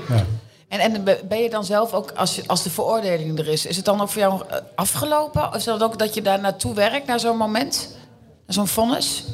Ja. 0.09 0.25
En, 0.69 0.79
en 0.79 1.03
ben 1.27 1.41
je 1.41 1.49
dan 1.49 1.65
zelf 1.65 1.93
ook, 1.93 2.11
als, 2.11 2.47
als 2.47 2.63
de 2.63 2.69
veroordeling 2.69 3.39
er 3.39 3.47
is, 3.47 3.65
is 3.65 3.75
het 3.75 3.85
dan 3.85 4.01
ook 4.01 4.09
voor 4.09 4.21
jou 4.21 4.41
eh, 4.49 4.57
afgelopen? 4.75 5.47
Of 5.47 5.55
is 5.55 5.63
dat 5.63 5.83
ook 5.83 5.99
dat 5.99 6.13
je 6.13 6.21
daar 6.21 6.39
naartoe 6.39 6.73
werkt, 6.73 7.07
naar 7.07 7.19
zo'n 7.19 7.37
moment? 7.37 7.97
Naar 8.45 8.55
zo'n 8.55 8.67
vonnis? 8.67 9.25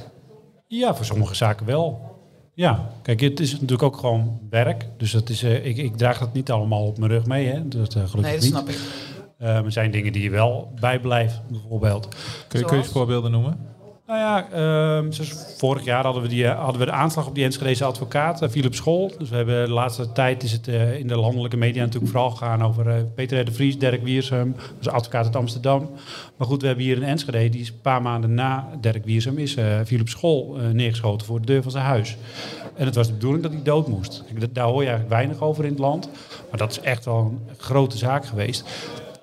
Ja, 0.67 0.95
voor 0.95 1.05
sommige 1.05 1.35
zaken 1.35 1.65
wel. 1.65 2.13
Ja, 2.53 2.89
kijk, 3.01 3.19
het 3.19 3.39
is 3.39 3.51
natuurlijk 3.51 3.83
ook 3.83 3.97
gewoon 3.97 4.39
werk. 4.49 4.85
Dus 4.97 5.11
dat 5.11 5.29
is, 5.29 5.43
uh, 5.43 5.65
ik, 5.65 5.77
ik 5.77 5.97
draag 5.97 6.19
dat 6.19 6.33
niet 6.33 6.51
allemaal 6.51 6.85
op 6.85 6.97
mijn 6.97 7.11
rug 7.11 7.25
mee. 7.25 7.47
Hè. 7.47 7.67
Dat, 7.67 7.95
uh, 7.95 8.03
gelukkig 8.07 8.21
nee, 8.21 8.31
dat 8.31 8.41
niet. 8.41 8.51
snap 8.51 8.69
ik. 8.69 8.79
Um, 9.41 9.47
er 9.47 9.71
zijn 9.71 9.91
dingen 9.91 10.13
die 10.13 10.23
je 10.23 10.29
wel 10.29 10.71
bijblijft, 10.79 11.41
bijvoorbeeld. 11.49 12.07
Kun 12.47 12.59
je, 12.59 12.65
kun 12.65 12.77
je 12.77 12.83
eens 12.83 12.91
voorbeelden 12.91 13.31
noemen? 13.31 13.57
Nou 14.07 14.19
ja, 14.19 14.47
um, 14.97 15.11
zoals 15.11 15.55
vorig 15.57 15.83
jaar 15.83 16.03
hadden 16.03 16.21
we, 16.21 16.27
die, 16.27 16.47
hadden 16.47 16.79
we 16.79 16.85
de 16.85 16.91
aanslag 16.91 17.27
op 17.27 17.35
die 17.35 17.43
Enschedeze 17.43 17.83
advocaat, 17.83 18.41
uh, 18.41 18.49
Philip 18.49 18.75
School. 18.75 19.11
Dus 19.17 19.29
we 19.29 19.35
hebben 19.35 19.65
de 19.65 19.71
laatste 19.71 20.11
tijd 20.11 20.43
is 20.43 20.51
het 20.51 20.67
uh, 20.67 20.99
in 20.99 21.07
de 21.07 21.15
landelijke 21.17 21.57
media 21.57 21.83
natuurlijk 21.83 22.11
vooral 22.11 22.29
gegaan 22.29 22.63
over 22.63 22.87
uh, 22.87 22.93
Peter 23.15 23.45
de 23.45 23.51
Vries, 23.51 23.79
Dirk 23.79 24.03
Wiersum, 24.03 24.55
dus 24.77 24.89
advocaat 24.89 25.25
uit 25.25 25.35
Amsterdam. 25.35 25.89
Maar 26.37 26.47
goed, 26.47 26.61
we 26.61 26.67
hebben 26.67 26.85
hier 26.85 26.97
in 26.97 27.03
Enschede, 27.03 27.49
die 27.49 27.61
is 27.61 27.69
een 27.69 27.81
paar 27.81 28.01
maanden 28.01 28.33
na 28.33 28.69
Dirk 28.81 29.05
Wiersum, 29.05 29.37
is 29.37 29.57
Philip 29.85 30.09
School 30.09 30.55
neergeschoten 30.73 31.27
voor 31.27 31.39
de 31.39 31.45
deur 31.45 31.61
van 31.61 31.71
zijn 31.71 31.85
huis. 31.85 32.17
En 32.75 32.85
het 32.85 32.95
was 32.95 33.07
de 33.07 33.13
bedoeling 33.13 33.43
dat 33.43 33.51
hij 33.51 33.63
dood 33.63 33.87
moest. 33.87 34.23
Daar 34.51 34.65
hoor 34.65 34.81
je 34.81 34.87
eigenlijk 34.89 35.09
weinig 35.09 35.41
over 35.41 35.63
in 35.63 35.69
het 35.69 35.79
land. 35.79 36.09
Maar 36.49 36.59
dat 36.59 36.71
is 36.71 36.79
echt 36.79 37.05
wel 37.05 37.17
een 37.17 37.39
grote 37.57 37.97
zaak 37.97 38.25
geweest. 38.25 38.69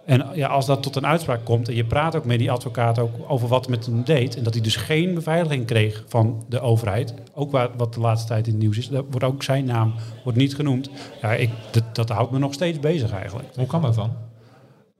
En 0.04 0.26
ja, 0.34 0.48
als 0.48 0.66
dat 0.66 0.82
tot 0.82 0.96
een 0.96 1.06
uitspraak 1.06 1.44
komt 1.44 1.68
en 1.68 1.74
je 1.74 1.84
praat 1.84 2.16
ook 2.16 2.24
met 2.24 2.38
die 2.38 2.50
advocaat 2.50 2.98
ook 2.98 3.14
over 3.28 3.48
wat 3.48 3.68
met 3.68 3.86
hem 3.86 4.04
deed... 4.04 4.36
en 4.36 4.42
dat 4.42 4.54
hij 4.54 4.62
dus 4.62 4.76
geen 4.76 5.14
beveiliging 5.14 5.66
kreeg 5.66 6.04
van 6.06 6.44
de 6.48 6.60
overheid... 6.60 7.14
ook 7.34 7.50
wat 7.76 7.94
de 7.94 8.00
laatste 8.00 8.28
tijd 8.28 8.46
in 8.46 8.52
het 8.52 8.62
nieuws 8.62 8.78
is, 8.78 8.88
dat 8.88 9.04
wordt 9.10 9.26
ook 9.26 9.42
zijn 9.42 9.64
naam 9.64 9.94
wordt 10.24 10.38
niet 10.38 10.54
genoemd. 10.54 10.90
Ja, 11.22 11.32
ik, 11.32 11.50
dat, 11.70 11.84
dat 11.92 12.08
houdt 12.08 12.30
me 12.30 12.38
nog 12.38 12.54
steeds 12.54 12.80
bezig 12.80 13.12
eigenlijk. 13.12 13.48
Hoe 13.56 13.66
kan 13.66 13.82
dat 13.82 13.94
dan? 13.94 14.12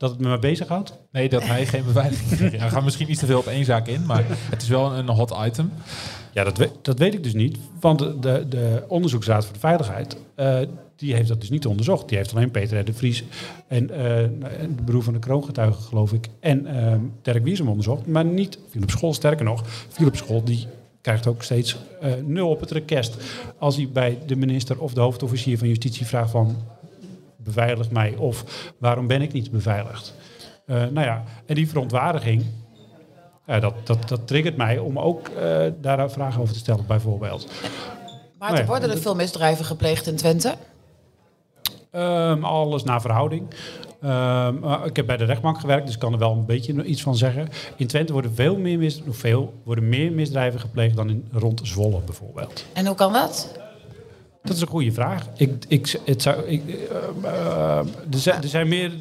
Dat 0.03 0.11
het 0.11 0.21
me 0.21 0.29
maar 0.29 0.39
bezighoudt? 0.39 0.99
Nee, 1.13 1.29
dat 1.29 1.45
hij 1.45 1.67
geen 1.67 1.85
beveiliging 1.85 2.31
kreeg. 2.31 2.63
We 2.63 2.71
gaan 2.71 2.85
misschien 2.85 3.11
iets 3.11 3.21
te 3.21 3.27
veel 3.27 3.39
op 3.39 3.47
één 3.47 3.65
zaak 3.65 3.87
in, 3.89 4.07
maar 4.07 4.25
het 4.29 4.63
is 4.63 4.69
wel 4.69 4.93
een 4.93 5.09
hot 5.09 5.35
item. 5.45 5.73
Ja, 6.33 6.45
dat, 6.45 6.59
weet, 6.59 6.71
dat 6.83 6.99
weet 6.99 7.15
ik 7.15 7.23
dus 7.23 7.35
niet. 7.35 7.59
Want 7.81 7.99
de, 7.99 8.19
de, 8.21 8.47
de 8.49 8.85
Onderzoeksraad 8.89 9.45
voor 9.45 9.53
de 9.53 9.61
Veiligheid... 9.61 10.17
Uh, 10.37 10.59
die 10.97 11.15
heeft 11.15 11.29
dat 11.29 11.41
dus 11.41 11.51
niet 11.51 11.67
onderzocht. 11.67 12.09
Die 12.09 12.17
heeft 12.17 12.35
alleen 12.35 12.51
Peter 12.51 12.85
de 12.85 12.93
Vries 12.93 13.25
en 13.67 13.83
uh, 13.83 13.97
de 14.77 14.83
broer 14.85 15.03
van 15.03 15.13
de 15.13 15.19
kroongetuige, 15.19 15.83
geloof 15.83 16.13
ik, 16.13 16.29
en 16.41 16.67
uh, 16.67 16.95
Dirk 17.23 17.45
Wiersum 17.45 17.69
onderzocht. 17.69 18.07
Maar 18.07 18.25
niet 18.25 18.59
Philip 18.69 18.91
School. 18.91 19.15
Sterker 19.15 19.45
nog, 19.45 19.65
Philip 19.89 20.17
School 20.17 20.45
die 20.45 20.67
krijgt 21.01 21.27
ook 21.27 21.43
steeds 21.43 21.77
uh, 22.03 22.13
nul 22.25 22.49
op 22.49 22.61
het 22.61 22.71
request. 22.71 23.17
Als 23.59 23.77
hij 23.77 23.89
bij 23.93 24.19
de 24.27 24.37
minister 24.37 24.81
of 24.81 24.95
de 24.95 25.01
hoofdofficier 25.01 25.59
van 25.59 25.69
Justitie 25.69 26.07
vraagt 26.07 26.31
van... 26.31 26.57
beveilig 27.45 27.91
mij 27.91 28.17
of 28.17 28.45
waarom 28.79 29.07
ben 29.07 29.23
ik 29.23 29.33
niet 29.33 29.51
beveiligd? 29.51 30.15
nou 30.67 31.01
ja, 31.01 31.23
en 31.47 31.55
die 31.55 31.69
verontwaardiging, 31.69 32.45
uh, 33.47 33.61
dat, 33.61 33.75
dat, 33.85 34.09
dat 34.09 34.27
triggert 34.27 34.57
mij 34.57 34.79
om 34.79 34.99
ook 34.99 35.29
uh, 35.29 35.67
daar 35.81 36.11
vragen 36.11 36.41
over 36.41 36.53
te 36.53 36.59
stellen, 36.59 36.87
bijvoorbeeld. 36.87 37.51
Maar 38.39 38.59
er 38.59 38.67
worden 38.67 38.91
er 38.91 38.99
veel 38.99 39.15
misdrijven 39.15 39.65
gepleegd 39.65 40.07
in 40.07 40.17
Twente? 40.17 40.55
Um, 41.93 42.45
alles 42.45 42.85
naar 42.85 43.01
verhouding. 43.01 43.47
Um, 44.05 44.65
ik 44.85 44.97
heb 44.97 45.07
bij 45.07 45.17
de 45.17 45.25
rechtbank 45.25 45.61
gewerkt, 45.61 45.85
dus 45.85 45.95
ik 45.95 46.01
kan 46.01 46.13
er 46.13 46.19
wel 46.19 46.33
een 46.33 46.47
beetje 46.47 46.85
iets 46.85 47.03
van 47.03 47.17
zeggen. 47.17 47.49
In 47.77 47.87
Twente 47.87 48.13
worden 48.13 48.35
veel 48.35 48.57
meer, 48.57 48.79
mis, 48.79 49.03
veel, 49.09 49.55
worden 49.65 49.89
meer 49.89 50.13
misdrijven 50.13 50.61
gepleegd 50.61 50.97
dan 50.97 51.09
in 51.09 51.29
rond 51.33 51.61
Zwolle 51.63 52.01
bijvoorbeeld. 52.01 52.65
En 52.73 52.87
hoe 52.87 52.97
kan 52.97 53.13
dat? 53.13 53.59
Dat 54.43 54.57
is 54.57 54.61
een 54.61 54.69
goede 54.69 54.93
vraag. 54.93 55.27
Ik, 55.37 55.65
ik, 55.69 56.01
het 56.05 56.23
zou, 56.23 56.43
ik, 56.47 56.63
uh, 56.67 56.75
uh, 57.25 57.79
er, 58.11 58.19
zijn, 58.19 58.43
er 58.43 58.49
zijn 58.49 58.69
meer... 58.69 58.93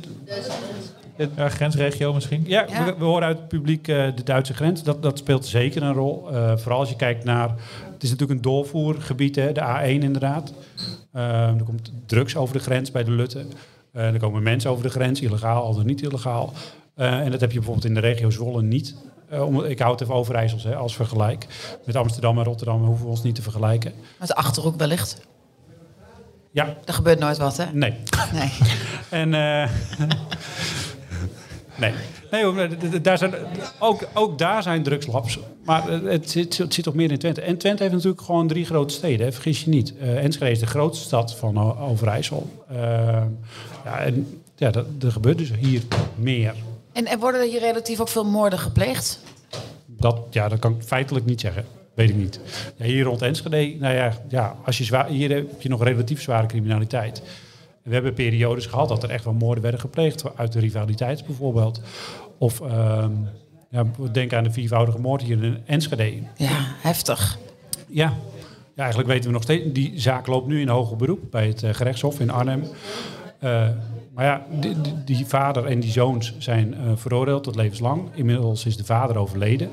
Ja, 1.35 1.49
grensregio 1.49 2.13
misschien? 2.13 2.43
Ja, 2.47 2.65
ja. 2.69 2.85
We, 2.85 2.95
we, 2.97 3.03
horen 3.03 3.27
uit 3.27 3.37
het 3.37 3.47
publiek 3.47 3.87
uh, 3.87 4.15
de 4.15 4.23
Duitse 4.23 4.53
grens. 4.53 4.83
Dat, 4.83 5.03
dat 5.03 5.17
speelt 5.17 5.45
zeker 5.45 5.83
een 5.83 5.93
rol. 5.93 6.27
Uh, 6.31 6.57
vooral 6.57 6.79
als 6.79 6.89
je 6.89 6.95
kijkt 6.95 7.23
naar... 7.23 7.49
Het 7.93 8.03
is 8.03 8.09
natuurlijk 8.09 8.39
een 8.39 8.51
doorvoergebied, 8.51 9.35
hè, 9.35 9.51
de 9.51 9.61
A1 9.61 10.03
inderdaad. 10.03 10.53
Uh, 11.15 11.47
er 11.47 11.63
komt 11.65 11.91
drugs 12.05 12.35
over 12.35 12.53
de 12.53 12.61
grens 12.61 12.91
bij 12.91 13.03
de 13.03 13.11
Lutte. 13.11 13.45
er 13.91 14.19
komen 14.19 14.43
mensen 14.43 14.69
over 14.69 14.83
de 14.83 14.89
grens, 14.89 15.21
illegaal 15.21 15.63
of 15.63 15.83
niet 15.83 16.01
illegaal. 16.01 16.53
en 16.95 17.31
dat 17.31 17.39
heb 17.39 17.51
je 17.51 17.57
bijvoorbeeld 17.57 17.85
in 17.85 17.93
de 17.93 17.99
regio 17.99 18.29
Zwolle 18.29 18.61
niet. 18.61 18.95
om, 19.29 19.63
ik 19.63 19.79
hou 19.79 19.91
het 19.91 20.01
even 20.01 20.13
Overijssels 20.13 20.63
hè, 20.63 20.75
als 20.75 20.95
vergelijk. 20.95 21.47
Met 21.85 21.95
Amsterdam 21.95 22.37
en 22.37 22.43
Rotterdam 22.43 22.83
hoeven 22.83 23.05
we 23.05 23.11
ons 23.11 23.23
niet 23.23 23.35
te 23.35 23.41
vergelijken. 23.41 23.93
Met 24.19 24.27
de 24.27 24.35
Achterhoek 24.35 24.75
wellicht? 24.77 25.21
Ja. 26.51 26.77
Er 26.85 26.93
gebeurt 26.93 27.19
nooit 27.19 27.37
wat, 27.37 27.57
hè? 27.57 27.65
Nee. 27.73 27.93
nee. 28.33 28.51
en... 29.21 29.33
Nee, 31.77 31.93
nee 32.31 33.01
daar 33.01 33.17
zijn, 33.17 33.33
ook, 33.79 34.07
ook 34.13 34.37
daar 34.37 34.63
zijn 34.63 34.83
drugslabs. 34.83 35.39
Maar 35.65 35.91
het 35.91 36.29
zit, 36.29 36.57
het 36.57 36.73
zit 36.73 36.83
toch 36.83 36.93
meer 36.93 37.11
in 37.11 37.17
Twente. 37.17 37.41
En 37.41 37.57
Twente 37.57 37.81
heeft 37.81 37.95
natuurlijk 37.95 38.21
gewoon 38.21 38.47
drie 38.47 38.65
grote 38.65 38.93
steden, 38.93 39.25
hè, 39.25 39.31
vergis 39.31 39.63
je 39.63 39.69
niet. 39.69 39.93
Uh, 40.01 40.23
Enschede 40.23 40.51
is 40.51 40.59
de 40.59 40.65
grootste 40.67 41.05
stad 41.05 41.35
van 41.35 41.79
Overijssel. 41.79 42.49
Uh, 42.71 42.77
ja, 43.85 43.99
en 43.99 44.41
ja, 44.55 44.71
dat, 44.71 44.85
er 45.01 45.11
gebeurt 45.11 45.37
dus 45.37 45.51
hier 45.59 45.81
meer. 46.15 46.53
En, 46.93 47.05
en 47.05 47.19
worden 47.19 47.41
er 47.41 47.47
hier 47.47 47.59
relatief 47.59 47.99
ook 47.99 48.09
veel 48.09 48.25
moorden 48.25 48.59
gepleegd? 48.59 49.19
Dat, 49.85 50.19
ja, 50.29 50.47
dat 50.47 50.59
kan 50.59 50.75
ik 50.75 50.83
feitelijk 50.83 51.25
niet 51.25 51.41
zeggen. 51.41 51.65
Weet 51.93 52.09
ik 52.09 52.15
niet. 52.15 52.39
Ja, 52.75 52.85
hier 52.85 53.03
rond 53.03 53.21
Enschede, 53.21 53.75
nou 53.79 53.95
ja, 53.95 54.13
ja 54.29 54.55
als 54.65 54.77
je 54.77 54.83
zwaar, 54.83 55.07
hier 55.07 55.29
heb 55.29 55.61
je 55.61 55.69
nog 55.69 55.83
relatief 55.83 56.21
zware 56.21 56.47
criminaliteit. 56.47 57.21
We 57.83 57.93
hebben 57.93 58.13
periodes 58.13 58.65
gehad 58.65 58.87
dat 58.87 59.03
er 59.03 59.09
echt 59.09 59.23
wel 59.23 59.33
moorden 59.33 59.63
werden 59.63 59.81
gepleegd. 59.81 60.37
Uit 60.37 60.51
de 60.51 60.59
rivaliteit 60.59 61.25
bijvoorbeeld. 61.25 61.81
Of 62.37 62.61
ehm, 62.61 63.11
ja, 63.69 63.85
denk 64.11 64.33
aan 64.33 64.43
de 64.43 64.51
viervoudige 64.51 64.99
moord 64.99 65.21
hier 65.21 65.43
in 65.43 65.57
Enschede. 65.65 66.13
Ja, 66.35 66.75
heftig. 66.81 67.37
Ja. 67.87 68.13
ja, 68.75 68.83
eigenlijk 68.83 69.09
weten 69.09 69.25
we 69.25 69.33
nog 69.33 69.43
steeds. 69.43 69.73
Die 69.73 69.99
zaak 69.99 70.27
loopt 70.27 70.47
nu 70.47 70.61
in 70.61 70.67
hoger 70.67 70.97
beroep 70.97 71.31
bij 71.31 71.47
het 71.47 71.63
eh, 71.63 71.73
gerechtshof 71.73 72.19
in 72.19 72.29
Arnhem. 72.29 72.63
Uh, 73.43 73.67
maar 74.13 74.25
ja, 74.25 74.45
die, 74.59 74.81
die, 74.81 75.03
die, 75.05 75.25
vader 75.25 75.65
en 75.65 75.79
die 75.79 75.91
zoons 75.91 76.33
zijn 76.37 76.73
uh, 76.73 76.91
veroordeeld 76.95 77.43
tot 77.43 77.55
levenslang. 77.55 78.09
Inmiddels 78.13 78.65
is 78.65 78.77
de 78.77 78.83
vader 78.83 79.17
overleden. 79.17 79.69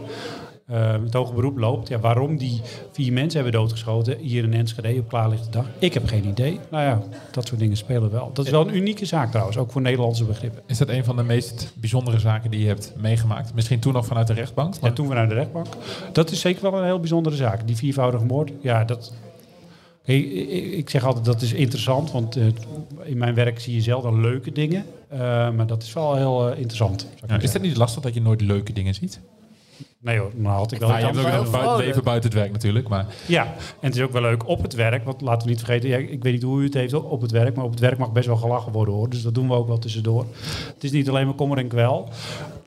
Uh, 0.70 0.92
het 1.02 1.14
hoge 1.14 1.32
beroep 1.32 1.58
loopt. 1.58 1.88
Ja, 1.88 1.98
waarom 1.98 2.37
die 2.37 2.60
vier 2.92 3.12
mensen 3.12 3.42
hebben 3.42 3.60
doodgeschoten 3.60 4.18
hier 4.18 4.44
in 4.44 4.54
Enschede 4.54 4.98
op 4.98 5.08
klaarlichte 5.08 5.50
dag, 5.50 5.66
ik 5.78 5.94
heb 5.94 6.06
geen 6.06 6.26
idee. 6.26 6.60
Nou 6.70 6.84
ja, 6.84 7.02
dat 7.30 7.46
soort 7.46 7.60
dingen 7.60 7.76
spelen 7.76 8.10
wel. 8.10 8.30
Dat 8.32 8.44
is 8.44 8.50
wel 8.50 8.68
een 8.68 8.76
unieke 8.76 9.04
zaak 9.04 9.30
trouwens, 9.30 9.56
ook 9.56 9.72
voor 9.72 9.80
Nederlandse 9.80 10.25
begrippen. 10.25 10.62
Is 10.66 10.78
dat 10.78 10.88
een 10.88 11.04
van 11.04 11.16
de 11.16 11.22
meest 11.22 11.72
bijzondere 11.75 12.18
zaken 12.18 12.50
die 12.50 12.60
je 12.60 12.66
hebt 12.66 12.92
meegemaakt? 12.96 13.54
Misschien 13.54 13.78
toen 13.78 13.92
nog 13.92 14.06
vanuit 14.06 14.26
de 14.26 14.32
rechtbank? 14.32 14.80
Maar... 14.80 14.90
Ja, 14.90 14.96
toen 14.96 15.06
vanuit 15.06 15.28
de 15.28 15.34
rechtbank. 15.34 15.66
Dat 16.12 16.30
is 16.30 16.40
zeker 16.40 16.62
wel 16.62 16.78
een 16.78 16.84
heel 16.84 17.00
bijzondere 17.00 17.37
zaak. 17.37 17.66
Die 17.66 17.76
viervoudige 17.76 18.25
moord, 18.25 18.50
ja, 18.60 18.84
dat... 18.84 19.14
Hey, 20.02 20.18
ik 20.18 20.90
zeg 20.90 21.04
altijd 21.04 21.25
dat 21.25 21.42
is 21.42 21.52
interessant, 21.52 22.10
want 22.10 22.37
uh, 22.37 22.46
in 23.04 23.18
mijn 23.18 23.34
werk 23.34 23.60
zie 23.60 23.75
je 23.75 23.80
zelden 23.80 24.20
leuke 24.20 24.52
dingen. 24.52 24.84
Uh, 25.12 25.18
maar 25.50 25.66
dat 25.66 25.82
is 25.82 25.92
wel 25.92 26.16
heel 26.16 26.50
uh, 26.50 26.58
interessant. 26.58 27.06
Ja, 27.26 27.40
is 27.40 27.52
het 27.52 27.62
niet 27.62 27.76
lastig 27.76 28.02
dat 28.02 28.14
je 28.14 28.20
nooit 28.20 28.40
leuke 28.40 28.72
dingen 28.72 28.94
ziet? 28.94 29.20
Nee 30.00 30.18
hoor, 30.18 30.30
maar 30.36 30.54
had 30.54 30.72
ik 30.72 30.78
wel... 30.78 30.88
Ja, 30.88 30.98
je 30.98 31.04
hebt 31.04 31.18
ook 31.18 31.44
een 31.44 31.50
buiten, 31.50 31.76
leven 31.76 32.04
buiten 32.04 32.30
het 32.30 32.38
werk 32.38 32.52
natuurlijk. 32.52 32.88
Maar. 32.88 33.06
Ja, 33.26 33.44
en 33.44 33.86
het 33.86 33.96
is 33.96 34.02
ook 34.02 34.12
wel 34.12 34.22
leuk 34.22 34.48
op 34.48 34.62
het 34.62 34.74
werk. 34.74 35.04
Want 35.04 35.20
laten 35.20 35.42
we 35.42 35.48
niet 35.48 35.62
vergeten, 35.62 35.88
ja, 35.88 35.96
ik 35.96 36.22
weet 36.22 36.32
niet 36.32 36.42
hoe 36.42 36.60
u 36.60 36.64
het 36.64 36.74
heeft 36.74 36.92
op 36.94 37.20
het 37.20 37.30
werk. 37.30 37.56
Maar 37.56 37.64
op 37.64 37.70
het 37.70 37.80
werk 37.80 37.98
mag 37.98 38.12
best 38.12 38.26
wel 38.26 38.36
gelachen 38.36 38.72
worden 38.72 38.94
hoor. 38.94 39.10
Dus 39.10 39.22
dat 39.22 39.34
doen 39.34 39.48
we 39.48 39.54
ook 39.54 39.66
wel 39.66 39.78
tussendoor. 39.78 40.26
Het 40.74 40.84
is 40.84 40.90
niet 40.90 41.08
alleen 41.08 41.26
maar 41.26 41.34
kommer 41.34 41.58
en 41.58 41.68
kwel. 41.68 42.08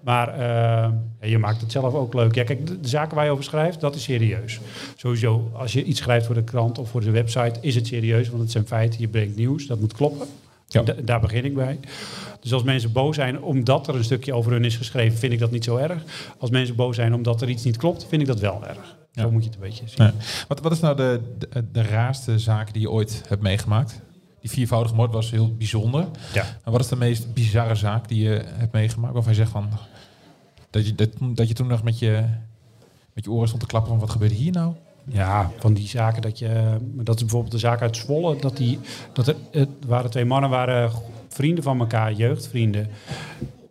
Maar 0.03 0.39
uh, 0.39 1.29
je 1.29 1.37
maakt 1.37 1.61
het 1.61 1.71
zelf 1.71 1.93
ook 1.93 2.13
leuk. 2.13 2.35
Ja, 2.35 2.43
kijk, 2.43 2.67
de, 2.67 2.79
de, 2.79 2.87
zaken 2.87 3.15
waar 3.15 3.25
je 3.25 3.31
over 3.31 3.43
schrijft, 3.43 3.79
dat 3.79 3.95
is 3.95 4.03
serieus. 4.03 4.59
Sowieso, 4.95 5.51
als 5.53 5.73
je 5.73 5.83
iets 5.83 5.99
schrijft 5.99 6.25
voor 6.25 6.35
de 6.35 6.43
krant 6.43 6.77
of 6.77 6.89
voor 6.89 7.01
de 7.01 7.11
website, 7.11 7.59
is 7.61 7.75
het 7.75 7.87
serieus. 7.87 8.29
Want 8.29 8.41
het 8.41 8.51
zijn 8.51 8.67
feiten, 8.67 8.99
je 8.99 9.07
brengt 9.07 9.35
nieuws, 9.35 9.65
dat 9.67 9.79
moet 9.79 9.93
kloppen. 9.93 10.27
Ja. 10.71 10.81
Da 10.81 10.93
daar 11.03 11.19
begin 11.19 11.45
ik 11.45 11.55
bij. 11.55 11.79
Dus 12.39 12.53
als 12.53 12.63
mensen 12.63 12.91
boos 12.91 13.15
zijn 13.15 13.41
omdat 13.41 13.87
er 13.87 13.95
een 13.95 14.03
stukje 14.03 14.33
over 14.33 14.51
hun 14.51 14.65
is 14.65 14.77
geschreven, 14.77 15.17
vind 15.17 15.33
ik 15.33 15.39
dat 15.39 15.51
niet 15.51 15.63
zo 15.63 15.75
erg. 15.77 16.03
Als 16.37 16.49
mensen 16.49 16.75
boos 16.75 16.95
zijn 16.95 17.13
omdat 17.13 17.41
er 17.41 17.49
iets 17.49 17.63
niet 17.63 17.77
klopt, 17.77 18.05
vind 18.09 18.21
ik 18.21 18.27
dat 18.27 18.39
wel 18.39 18.65
erg. 18.67 18.97
Ja. 19.11 19.21
Zo 19.21 19.31
moet 19.31 19.43
je 19.43 19.49
het 19.49 19.57
een 19.57 19.63
beetje 19.63 19.87
zien. 19.87 20.05
Ja. 20.05 20.13
Wat, 20.47 20.59
wat 20.59 20.71
is 20.71 20.79
nou 20.79 20.95
de, 20.95 21.21
de, 21.37 21.71
de, 21.71 21.81
raarste 21.81 22.39
zaak 22.39 22.73
die 22.73 22.81
je 22.81 22.89
ooit 22.89 23.23
hebt 23.27 23.41
meegemaakt? 23.41 24.01
Die 24.39 24.49
viervoudige 24.49 24.95
moord 24.95 25.11
was 25.11 25.31
heel 25.31 25.55
bijzonder. 25.55 26.07
Ja. 26.33 26.43
Maar 26.43 26.71
wat 26.71 26.81
is 26.81 26.87
de 26.87 26.95
meest 26.95 27.33
bizarre 27.33 27.75
zaak 27.75 28.07
die 28.07 28.23
je 28.23 28.43
hebt 28.45 28.71
meegemaakt? 28.71 29.13
Waarvan 29.13 29.31
je 29.31 29.37
zegt 29.37 29.51
van... 29.51 29.69
Dat 30.69 30.85
je, 30.87 30.95
dat, 30.95 31.09
dat 31.19 31.47
je 31.47 31.53
toen 31.53 31.67
nog 31.67 31.83
met 31.83 31.99
je, 31.99 32.23
met 33.13 33.23
je 33.23 33.31
oren 33.31 33.47
stond 33.47 33.61
te 33.61 33.67
klappen 33.67 33.91
van 33.91 33.99
wat 33.99 34.09
gebeurde 34.09 34.35
hier 34.35 34.51
nou? 34.51 34.73
Ja, 35.07 35.51
van 35.57 35.73
die 35.73 35.87
zaken 35.87 36.21
dat 36.21 36.39
je... 36.39 36.77
Dat 36.81 37.15
is 37.15 37.21
bijvoorbeeld 37.21 37.51
de 37.51 37.57
zaak 37.57 37.81
uit 37.81 37.97
Zwolle. 37.97 38.35
Dat, 38.35 38.57
die, 38.57 38.79
dat 39.13 39.27
er, 39.27 39.35
het 39.51 39.69
waren 39.87 40.09
twee 40.09 40.25
mannen 40.25 40.49
waren 40.49 40.91
vrienden 41.29 41.63
van 41.63 41.79
elkaar, 41.79 42.13
jeugdvrienden. 42.13 42.87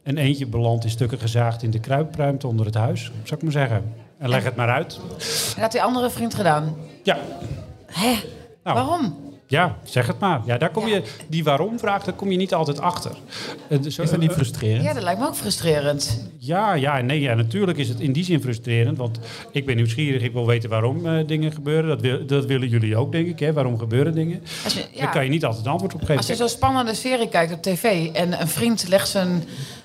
En 0.02 0.18
eentje 0.18 0.46
belandt 0.46 0.84
in 0.84 0.90
stukken 0.90 1.18
gezaagd 1.18 1.62
in 1.62 1.70
de 1.70 1.80
kruipruimte 1.80 2.46
onder 2.46 2.66
het 2.66 2.74
huis, 2.74 3.02
zou 3.22 3.36
ik 3.36 3.42
maar 3.42 3.52
zeggen. 3.52 3.92
En 4.18 4.28
leg 4.28 4.44
het 4.44 4.56
maar 4.56 4.68
uit. 4.68 5.00
En 5.56 5.62
had 5.62 5.72
die 5.72 5.82
andere 5.82 6.10
vriend 6.10 6.34
gedaan? 6.34 6.76
Ja. 7.02 7.18
Hè? 7.86 8.14
Nou, 8.64 8.76
Waarom? 8.76 9.29
Ja, 9.50 9.76
zeg 9.84 10.06
het 10.06 10.18
maar. 10.18 10.40
Ja, 10.44 10.58
daar 10.58 10.70
kom 10.70 10.86
je, 10.86 11.02
die 11.28 11.44
waarom-vraag, 11.44 12.04
daar 12.04 12.14
kom 12.14 12.30
je 12.30 12.36
niet 12.36 12.54
altijd 12.54 12.80
achter. 12.80 13.16
Dus, 13.68 13.98
is 13.98 14.10
dat 14.10 14.18
niet 14.18 14.32
frustrerend? 14.32 14.84
Ja, 14.84 14.94
dat 14.94 15.02
lijkt 15.02 15.20
me 15.20 15.26
ook 15.26 15.36
frustrerend. 15.36 16.28
Ja, 16.38 16.74
ja, 16.74 17.00
nee, 17.00 17.20
ja, 17.20 17.34
natuurlijk 17.34 17.78
is 17.78 17.88
het 17.88 18.00
in 18.00 18.12
die 18.12 18.24
zin 18.24 18.40
frustrerend. 18.40 18.96
Want 18.96 19.18
ik 19.52 19.66
ben 19.66 19.76
nieuwsgierig, 19.76 20.22
ik 20.22 20.32
wil 20.32 20.46
weten 20.46 20.70
waarom 20.70 21.06
uh, 21.06 21.26
dingen 21.26 21.52
gebeuren. 21.52 21.88
Dat, 21.88 22.00
wil, 22.00 22.26
dat 22.26 22.44
willen 22.44 22.68
jullie 22.68 22.96
ook, 22.96 23.12
denk 23.12 23.26
ik. 23.26 23.38
Hè? 23.38 23.52
Waarom 23.52 23.78
gebeuren 23.78 24.14
dingen? 24.14 24.42
Je, 24.68 24.84
ja, 24.92 25.00
Daar 25.00 25.12
kan 25.12 25.24
je 25.24 25.30
niet 25.30 25.44
altijd 25.44 25.64
een 25.64 25.70
antwoord 25.70 25.94
op 25.94 26.00
geven. 26.00 26.16
Als 26.16 26.26
je 26.26 26.36
zo'n 26.36 26.48
spannende 26.48 26.94
serie 26.94 27.28
kijkt 27.28 27.52
op 27.52 27.62
tv 27.62 28.10
en 28.12 28.40
een 28.40 28.48
vriend 28.48 28.88
legt 28.88 29.08
zijn 29.08 29.44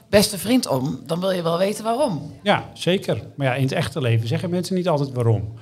beste 0.09 0.37
vriend 0.37 0.67
om, 0.67 0.99
dan 1.05 1.19
wil 1.19 1.31
je 1.31 1.43
wel 1.43 1.57
weten 1.57 1.83
waarom. 1.83 2.33
Ja, 2.43 2.69
zeker. 2.73 3.21
Maar 3.35 3.47
ja, 3.47 3.55
in 3.55 3.63
het 3.63 3.71
echte 3.71 4.01
leven 4.01 4.27
zeggen 4.27 4.49
mensen 4.49 4.75
niet 4.75 4.87
altijd 4.87 5.11
waarom. 5.11 5.53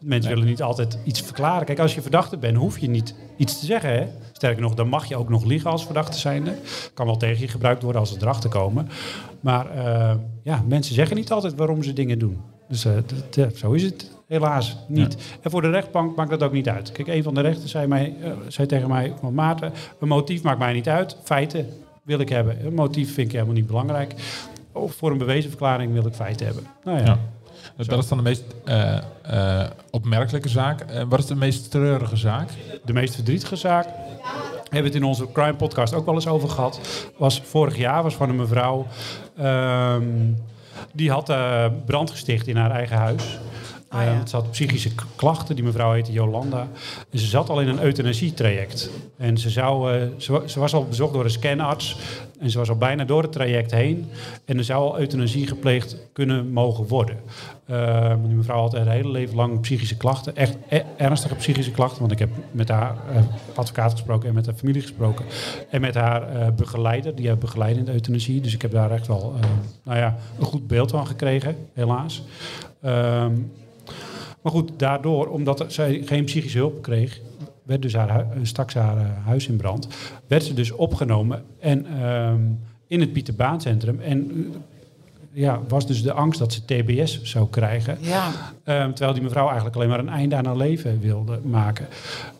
Mensen 0.00 0.30
nee. 0.30 0.38
willen 0.38 0.50
niet 0.50 0.62
altijd 0.62 0.98
iets 1.04 1.20
verklaren. 1.20 1.66
Kijk, 1.66 1.78
als 1.78 1.94
je 1.94 2.02
verdachte 2.02 2.36
bent, 2.36 2.56
hoef 2.56 2.78
je 2.78 2.88
niet 2.88 3.14
iets 3.36 3.60
te 3.60 3.66
zeggen. 3.66 3.90
Hè? 3.90 4.06
Sterker 4.32 4.62
nog, 4.62 4.74
dan 4.74 4.88
mag 4.88 5.06
je 5.06 5.16
ook 5.16 5.28
nog 5.28 5.44
liegen 5.44 5.70
als 5.70 5.84
verdachte 5.84 6.18
zijnde. 6.18 6.54
Kan 6.94 7.06
wel 7.06 7.16
tegen 7.16 7.40
je 7.40 7.48
gebruikt 7.48 7.82
worden 7.82 8.00
als 8.00 8.12
ze 8.12 8.16
erachter 8.20 8.50
komen. 8.50 8.88
Maar 9.40 9.76
uh, 9.76 10.12
ja, 10.42 10.64
mensen 10.66 10.94
zeggen 10.94 11.16
niet 11.16 11.32
altijd 11.32 11.54
waarom 11.54 11.82
ze 11.82 11.92
dingen 11.92 12.18
doen. 12.18 12.40
Dus 12.68 12.84
uh, 12.84 12.92
dat, 13.30 13.56
zo 13.56 13.72
is 13.72 13.82
het 13.82 14.10
helaas 14.26 14.76
niet. 14.88 15.12
Ja. 15.12 15.38
En 15.40 15.50
voor 15.50 15.62
de 15.62 15.70
rechtbank 15.70 16.16
maakt 16.16 16.30
dat 16.30 16.42
ook 16.42 16.52
niet 16.52 16.68
uit. 16.68 16.92
Kijk, 16.92 17.08
een 17.08 17.22
van 17.22 17.34
de 17.34 17.40
rechters 17.40 17.70
zei, 17.70 17.86
mij, 17.86 18.14
uh, 18.22 18.32
zei 18.48 18.66
tegen 18.66 18.88
mij, 18.88 19.14
van 19.20 19.34
Maarten, 19.34 19.72
een 20.00 20.08
motief 20.08 20.42
maakt 20.42 20.58
mij 20.58 20.72
niet 20.72 20.88
uit. 20.88 21.16
Feiten 21.22 21.66
wil 22.02 22.18
ik 22.18 22.28
hebben. 22.28 22.66
Een 22.66 22.74
motief 22.74 23.14
vind 23.14 23.26
ik 23.26 23.32
helemaal 23.32 23.54
niet 23.54 23.66
belangrijk. 23.66 24.14
Of 24.72 24.94
voor 24.94 25.10
een 25.10 25.18
bewezen 25.18 25.50
verklaring 25.50 25.92
wil 25.92 26.06
ik 26.06 26.14
feiten 26.14 26.46
hebben. 26.46 26.64
Nou 26.84 26.98
ja. 26.98 27.04
ja. 27.04 27.18
Dat 27.76 27.98
is 27.98 28.08
dan 28.08 28.18
de 28.18 28.24
meest 28.24 28.42
uh, 28.64 28.98
uh, 29.32 29.64
opmerkelijke 29.90 30.48
zaak. 30.48 30.84
Uh, 30.90 31.02
wat 31.08 31.18
is 31.18 31.26
de 31.26 31.34
meest 31.34 31.70
treurige 31.70 32.16
zaak? 32.16 32.50
De 32.84 32.92
meest 32.92 33.14
verdrietige 33.14 33.56
zaak 33.56 33.86
hebben 34.62 34.70
we 34.70 34.86
het 34.86 34.94
in 34.94 35.04
onze 35.04 35.32
crime 35.32 35.54
podcast 35.54 35.94
ook 35.94 36.04
wel 36.04 36.14
eens 36.14 36.26
over 36.26 36.48
gehad. 36.48 36.80
Was 37.16 37.42
vorig 37.44 37.76
jaar 37.76 38.02
was 38.02 38.14
van 38.14 38.28
een 38.28 38.36
mevrouw. 38.36 38.86
Um, 39.40 40.36
die 40.92 41.10
had 41.10 41.32
brand 41.84 42.10
gesticht 42.10 42.46
in 42.46 42.56
haar 42.56 42.70
eigen 42.70 42.96
huis. 42.96 43.38
Ah, 43.92 44.02
ja. 44.02 44.12
uh, 44.12 44.18
ze 44.26 44.36
had 44.36 44.50
psychische 44.50 44.90
klachten. 45.16 45.54
Die 45.54 45.64
mevrouw 45.64 45.92
heette 45.92 46.12
Jolanda. 46.12 46.68
En 47.10 47.18
ze 47.18 47.26
zat 47.26 47.48
al 47.48 47.60
in 47.60 47.68
een 47.68 47.82
euthanasietraject. 47.82 48.90
En 49.16 49.38
ze, 49.38 49.50
zou, 49.50 49.94
uh, 49.94 50.06
ze, 50.16 50.42
ze, 50.46 50.60
was 50.60 50.74
al 50.74 50.84
bezocht 50.84 51.12
door 51.12 51.24
een 51.24 51.30
scanarts. 51.30 51.98
En 52.40 52.50
ze 52.50 52.58
was 52.58 52.68
al 52.68 52.76
bijna 52.76 53.04
door 53.04 53.22
het 53.22 53.32
traject 53.32 53.70
heen. 53.70 54.10
En 54.44 54.58
er 54.58 54.64
zou 54.64 54.80
al 54.80 54.98
euthanasie 54.98 55.46
gepleegd 55.46 55.96
kunnen 56.12 56.52
mogen 56.52 56.86
worden. 56.86 57.16
Uh, 57.70 58.14
die 58.26 58.36
mevrouw 58.36 58.60
had 58.60 58.72
haar 58.72 58.88
hele 58.88 59.10
leven 59.10 59.36
lang 59.36 59.60
psychische 59.60 59.96
klachten. 59.96 60.36
Echt 60.36 60.56
e 60.68 60.82
ernstige 60.96 61.34
psychische 61.34 61.70
klachten. 61.70 62.00
Want 62.00 62.12
ik 62.12 62.18
heb 62.18 62.30
met 62.50 62.68
haar 62.68 62.96
advocaat 63.54 63.92
gesproken 63.92 64.28
en 64.28 64.34
met 64.34 64.46
haar 64.46 64.54
familie 64.54 64.82
gesproken. 64.82 65.24
En 65.70 65.80
met 65.80 65.94
haar 65.94 66.54
begeleider. 66.54 67.14
Die 67.14 67.26
heeft 67.26 67.38
begeleid 67.38 67.76
in 67.76 67.84
de 67.84 67.92
euthanasie. 67.92 68.40
Dus 68.40 68.54
ik 68.54 68.62
heb 68.62 68.70
daar 68.70 68.90
echt 68.90 69.06
wel 69.06 69.34
nou 69.82 69.98
ja, 69.98 70.16
een 70.38 70.44
goed 70.44 70.66
beeld 70.66 70.90
van 70.90 71.06
gekregen, 71.06 71.56
helaas. 71.74 72.22
Um, 72.84 73.52
maar 74.42 74.52
goed, 74.52 74.70
daardoor, 74.76 75.26
omdat 75.28 75.64
zij 75.68 76.02
geen 76.04 76.24
psychische 76.24 76.58
hulp 76.58 76.82
kreeg, 76.82 77.20
werd 77.62 77.82
dus 77.82 77.94
haar, 77.94 78.26
stak 78.42 78.70
ze 78.70 78.78
haar 78.78 79.06
huis 79.24 79.48
in 79.48 79.56
brand. 79.56 79.88
Werd 80.26 80.44
ze 80.44 80.54
dus 80.54 80.70
opgenomen 80.70 81.44
en, 81.58 82.06
um, 82.08 82.60
in 82.86 83.00
het 83.00 83.12
Pieterbaancentrum. 83.12 84.00
En 84.00 84.52
ja, 85.32 85.60
was 85.68 85.86
dus 85.86 86.02
de 86.02 86.12
angst 86.12 86.38
dat 86.38 86.52
ze 86.52 86.64
TBS 86.64 87.22
zou 87.22 87.48
krijgen. 87.48 87.98
Ja. 88.00 88.26
Um, 88.64 88.94
terwijl 88.94 89.12
die 89.12 89.22
mevrouw 89.22 89.46
eigenlijk 89.46 89.76
alleen 89.76 89.88
maar 89.88 89.98
een 89.98 90.08
einde 90.08 90.36
aan 90.36 90.44
haar 90.44 90.56
leven 90.56 91.00
wilde 91.00 91.40
maken. 91.42 91.86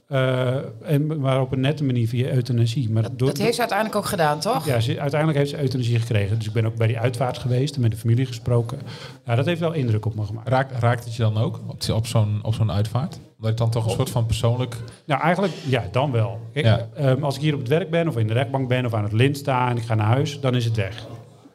Uh, 0.08 0.54
en, 0.82 1.20
maar 1.20 1.40
op 1.40 1.52
een 1.52 1.60
nette 1.60 1.84
manier 1.84 2.08
via 2.08 2.30
euthanasie. 2.30 2.90
Maar 2.90 3.02
dat, 3.02 3.18
door, 3.18 3.28
dat 3.28 3.38
heeft 3.38 3.54
ze 3.54 3.60
uiteindelijk 3.60 3.98
ook 3.98 4.06
gedaan, 4.06 4.40
toch? 4.40 4.66
Ja, 4.66 4.80
ze, 4.80 5.00
uiteindelijk 5.00 5.38
heeft 5.38 5.50
ze 5.50 5.60
euthanasie 5.60 5.98
gekregen. 5.98 6.36
Dus 6.38 6.46
ik 6.46 6.52
ben 6.52 6.66
ook 6.66 6.76
bij 6.76 6.86
die 6.86 6.98
uitvaart 6.98 7.38
geweest 7.38 7.74
en 7.74 7.80
met 7.80 7.90
de 7.90 7.96
familie 7.96 8.26
gesproken. 8.26 8.78
Ja, 9.24 9.34
dat 9.34 9.46
heeft 9.46 9.60
wel 9.60 9.72
indruk 9.72 10.06
op 10.06 10.14
me 10.14 10.24
gemaakt. 10.24 10.48
Raakt, 10.48 10.78
raakt 10.78 11.04
het 11.04 11.14
je 11.14 11.22
dan 11.22 11.38
ook 11.38 11.60
op, 11.66 11.90
op 11.90 12.06
zo'n 12.06 12.38
op 12.42 12.54
zo'n 12.54 12.72
uitvaart? 12.72 13.18
Dat 13.38 13.50
je 13.50 13.54
dan 13.56 13.70
toch 13.70 13.84
een 13.84 13.90
soort 13.90 14.10
van 14.10 14.26
persoonlijk... 14.26 14.76
Nou, 15.04 15.22
eigenlijk, 15.22 15.52
ja, 15.66 15.84
dan 15.92 16.12
wel. 16.12 16.40
Kijk, 16.52 16.66
ja. 16.66 16.88
um, 17.10 17.24
als 17.24 17.34
ik 17.36 17.40
hier 17.40 17.54
op 17.54 17.60
het 17.60 17.68
werk 17.68 17.90
ben 17.90 18.08
of 18.08 18.16
in 18.16 18.26
de 18.26 18.32
rechtbank 18.32 18.68
ben 18.68 18.86
of 18.86 18.94
aan 18.94 19.02
het 19.02 19.12
lint 19.12 19.36
sta 19.36 19.68
en 19.68 19.76
ik 19.76 19.82
ga 19.82 19.94
naar 19.94 20.06
huis, 20.06 20.40
dan 20.40 20.54
is 20.54 20.64
het 20.64 20.76
weg. 20.76 21.06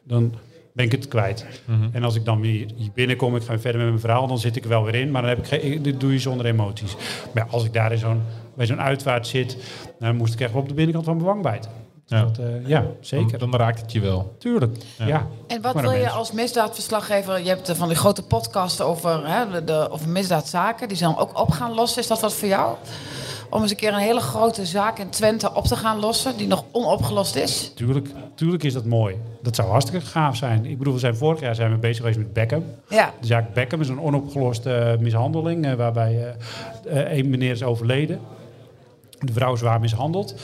Dan 0.02 0.34
ben 0.76 0.84
ik 0.84 0.92
het 0.92 1.08
kwijt. 1.08 1.46
Mm 1.64 1.80
-hmm. 1.80 1.88
En 1.92 2.02
als 2.02 2.14
ik 2.14 2.24
dan 2.24 2.40
weer 2.40 2.66
hier 2.76 2.90
binnenkom, 2.94 3.36
ik 3.36 3.42
ga 3.42 3.58
verder 3.58 3.80
met 3.80 3.88
mijn 3.88 4.00
verhaal, 4.00 4.26
dan 4.26 4.38
zit 4.38 4.56
ik 4.56 4.62
er 4.62 4.68
wel 4.68 4.84
weer 4.84 4.94
in. 4.94 5.10
Maar 5.10 5.22
dan 5.22 5.30
heb 5.30 5.38
ik 5.38 5.46
geen, 5.46 5.82
dit 5.82 6.00
doe 6.00 6.12
je 6.12 6.18
zonder 6.18 6.46
emoties. 6.46 6.96
Maar 7.34 7.46
als 7.50 7.64
ik 7.64 7.72
daar 7.72 7.92
in 7.92 7.98
zo'n, 7.98 8.22
bij 8.54 8.66
zo'n 8.66 8.80
uitvaart 8.80 9.26
zit, 9.26 9.56
dan 9.98 10.16
moest 10.16 10.34
ik 10.34 10.40
echt 10.40 10.52
wel 10.52 10.62
op 10.62 10.68
de 10.68 10.74
binnenkant 10.74 11.04
van 11.04 11.14
mijn 11.14 11.26
wang 11.26 11.42
bijten. 11.42 11.70
Ja. 12.06 12.22
Dat, 12.22 12.38
uh, 12.38 12.68
ja, 12.68 12.84
zeker. 13.00 13.38
Dan, 13.38 13.50
dan, 13.50 13.60
raakt 13.60 13.80
het 13.80 13.92
je 13.92 14.00
wel. 14.00 14.34
Tuurlijk, 14.38 14.76
ja. 14.98 15.06
ja. 15.06 15.26
En 15.46 15.62
wat 15.62 15.80
wil 15.80 15.92
je 15.92 16.10
als 16.10 16.32
misdaadverslaggever... 16.32 17.42
Je 17.42 17.48
hebt 17.48 17.72
van 17.76 17.88
die 17.88 17.96
grote 17.96 18.22
podcasten 18.22 18.86
over, 18.86 19.28
hè, 19.28 19.64
de, 19.64 19.88
over 19.90 20.08
misdaadzaken. 20.08 20.88
Die 20.88 20.96
zijn 20.96 21.16
ook 21.16 21.40
op 21.40 21.50
gaan 21.50 21.74
lossen. 21.74 22.02
Is 22.02 22.08
dat 22.08 22.20
wat 22.20 22.34
voor 22.34 22.48
jou? 22.48 22.76
Om 23.50 23.62
eens 23.62 23.70
een 23.70 23.76
keer 23.76 23.92
een 23.92 23.98
hele 23.98 24.20
grote 24.20 24.66
zaak 24.66 24.98
in 24.98 25.08
Twente 25.08 25.54
op 25.54 25.64
te 25.64 25.76
gaan 25.76 25.98
lossen 26.00 26.36
die 26.36 26.46
nog 26.46 26.64
onopgelost 26.72 27.36
is? 27.36 27.72
Tuurlijk, 27.74 28.08
tuurlijk 28.34 28.62
is 28.62 28.72
dat 28.72 28.84
mooi. 28.84 29.16
Dat 29.42 29.54
zou 29.54 29.68
hartstikke 29.68 30.06
gaaf 30.06 30.36
zijn. 30.36 30.64
Ik 30.66 30.78
bedoel, 30.78 30.92
we 30.92 30.98
zijn 30.98 31.16
vorig 31.16 31.40
jaar 31.40 31.54
zijn 31.54 31.70
we 31.70 31.76
bezig 31.76 31.96
geweest 31.96 32.18
met 32.18 32.32
Beckham. 32.32 32.64
Ja. 32.88 33.12
De 33.20 33.26
zaak 33.26 33.54
Beckham 33.54 33.80
is 33.80 33.88
een 33.88 34.00
onopgeloste 34.00 34.74
eh, 34.74 34.98
mishandeling, 34.98 35.66
eh, 35.66 35.74
waarbij 35.74 36.34
eh, 36.84 37.10
eh, 37.12 37.18
een 37.18 37.30
meneer 37.30 37.50
is 37.50 37.62
overleden. 37.62 38.20
De 39.18 39.32
vrouw 39.32 39.56
zwaar 39.56 39.80
mishandeld. 39.80 40.34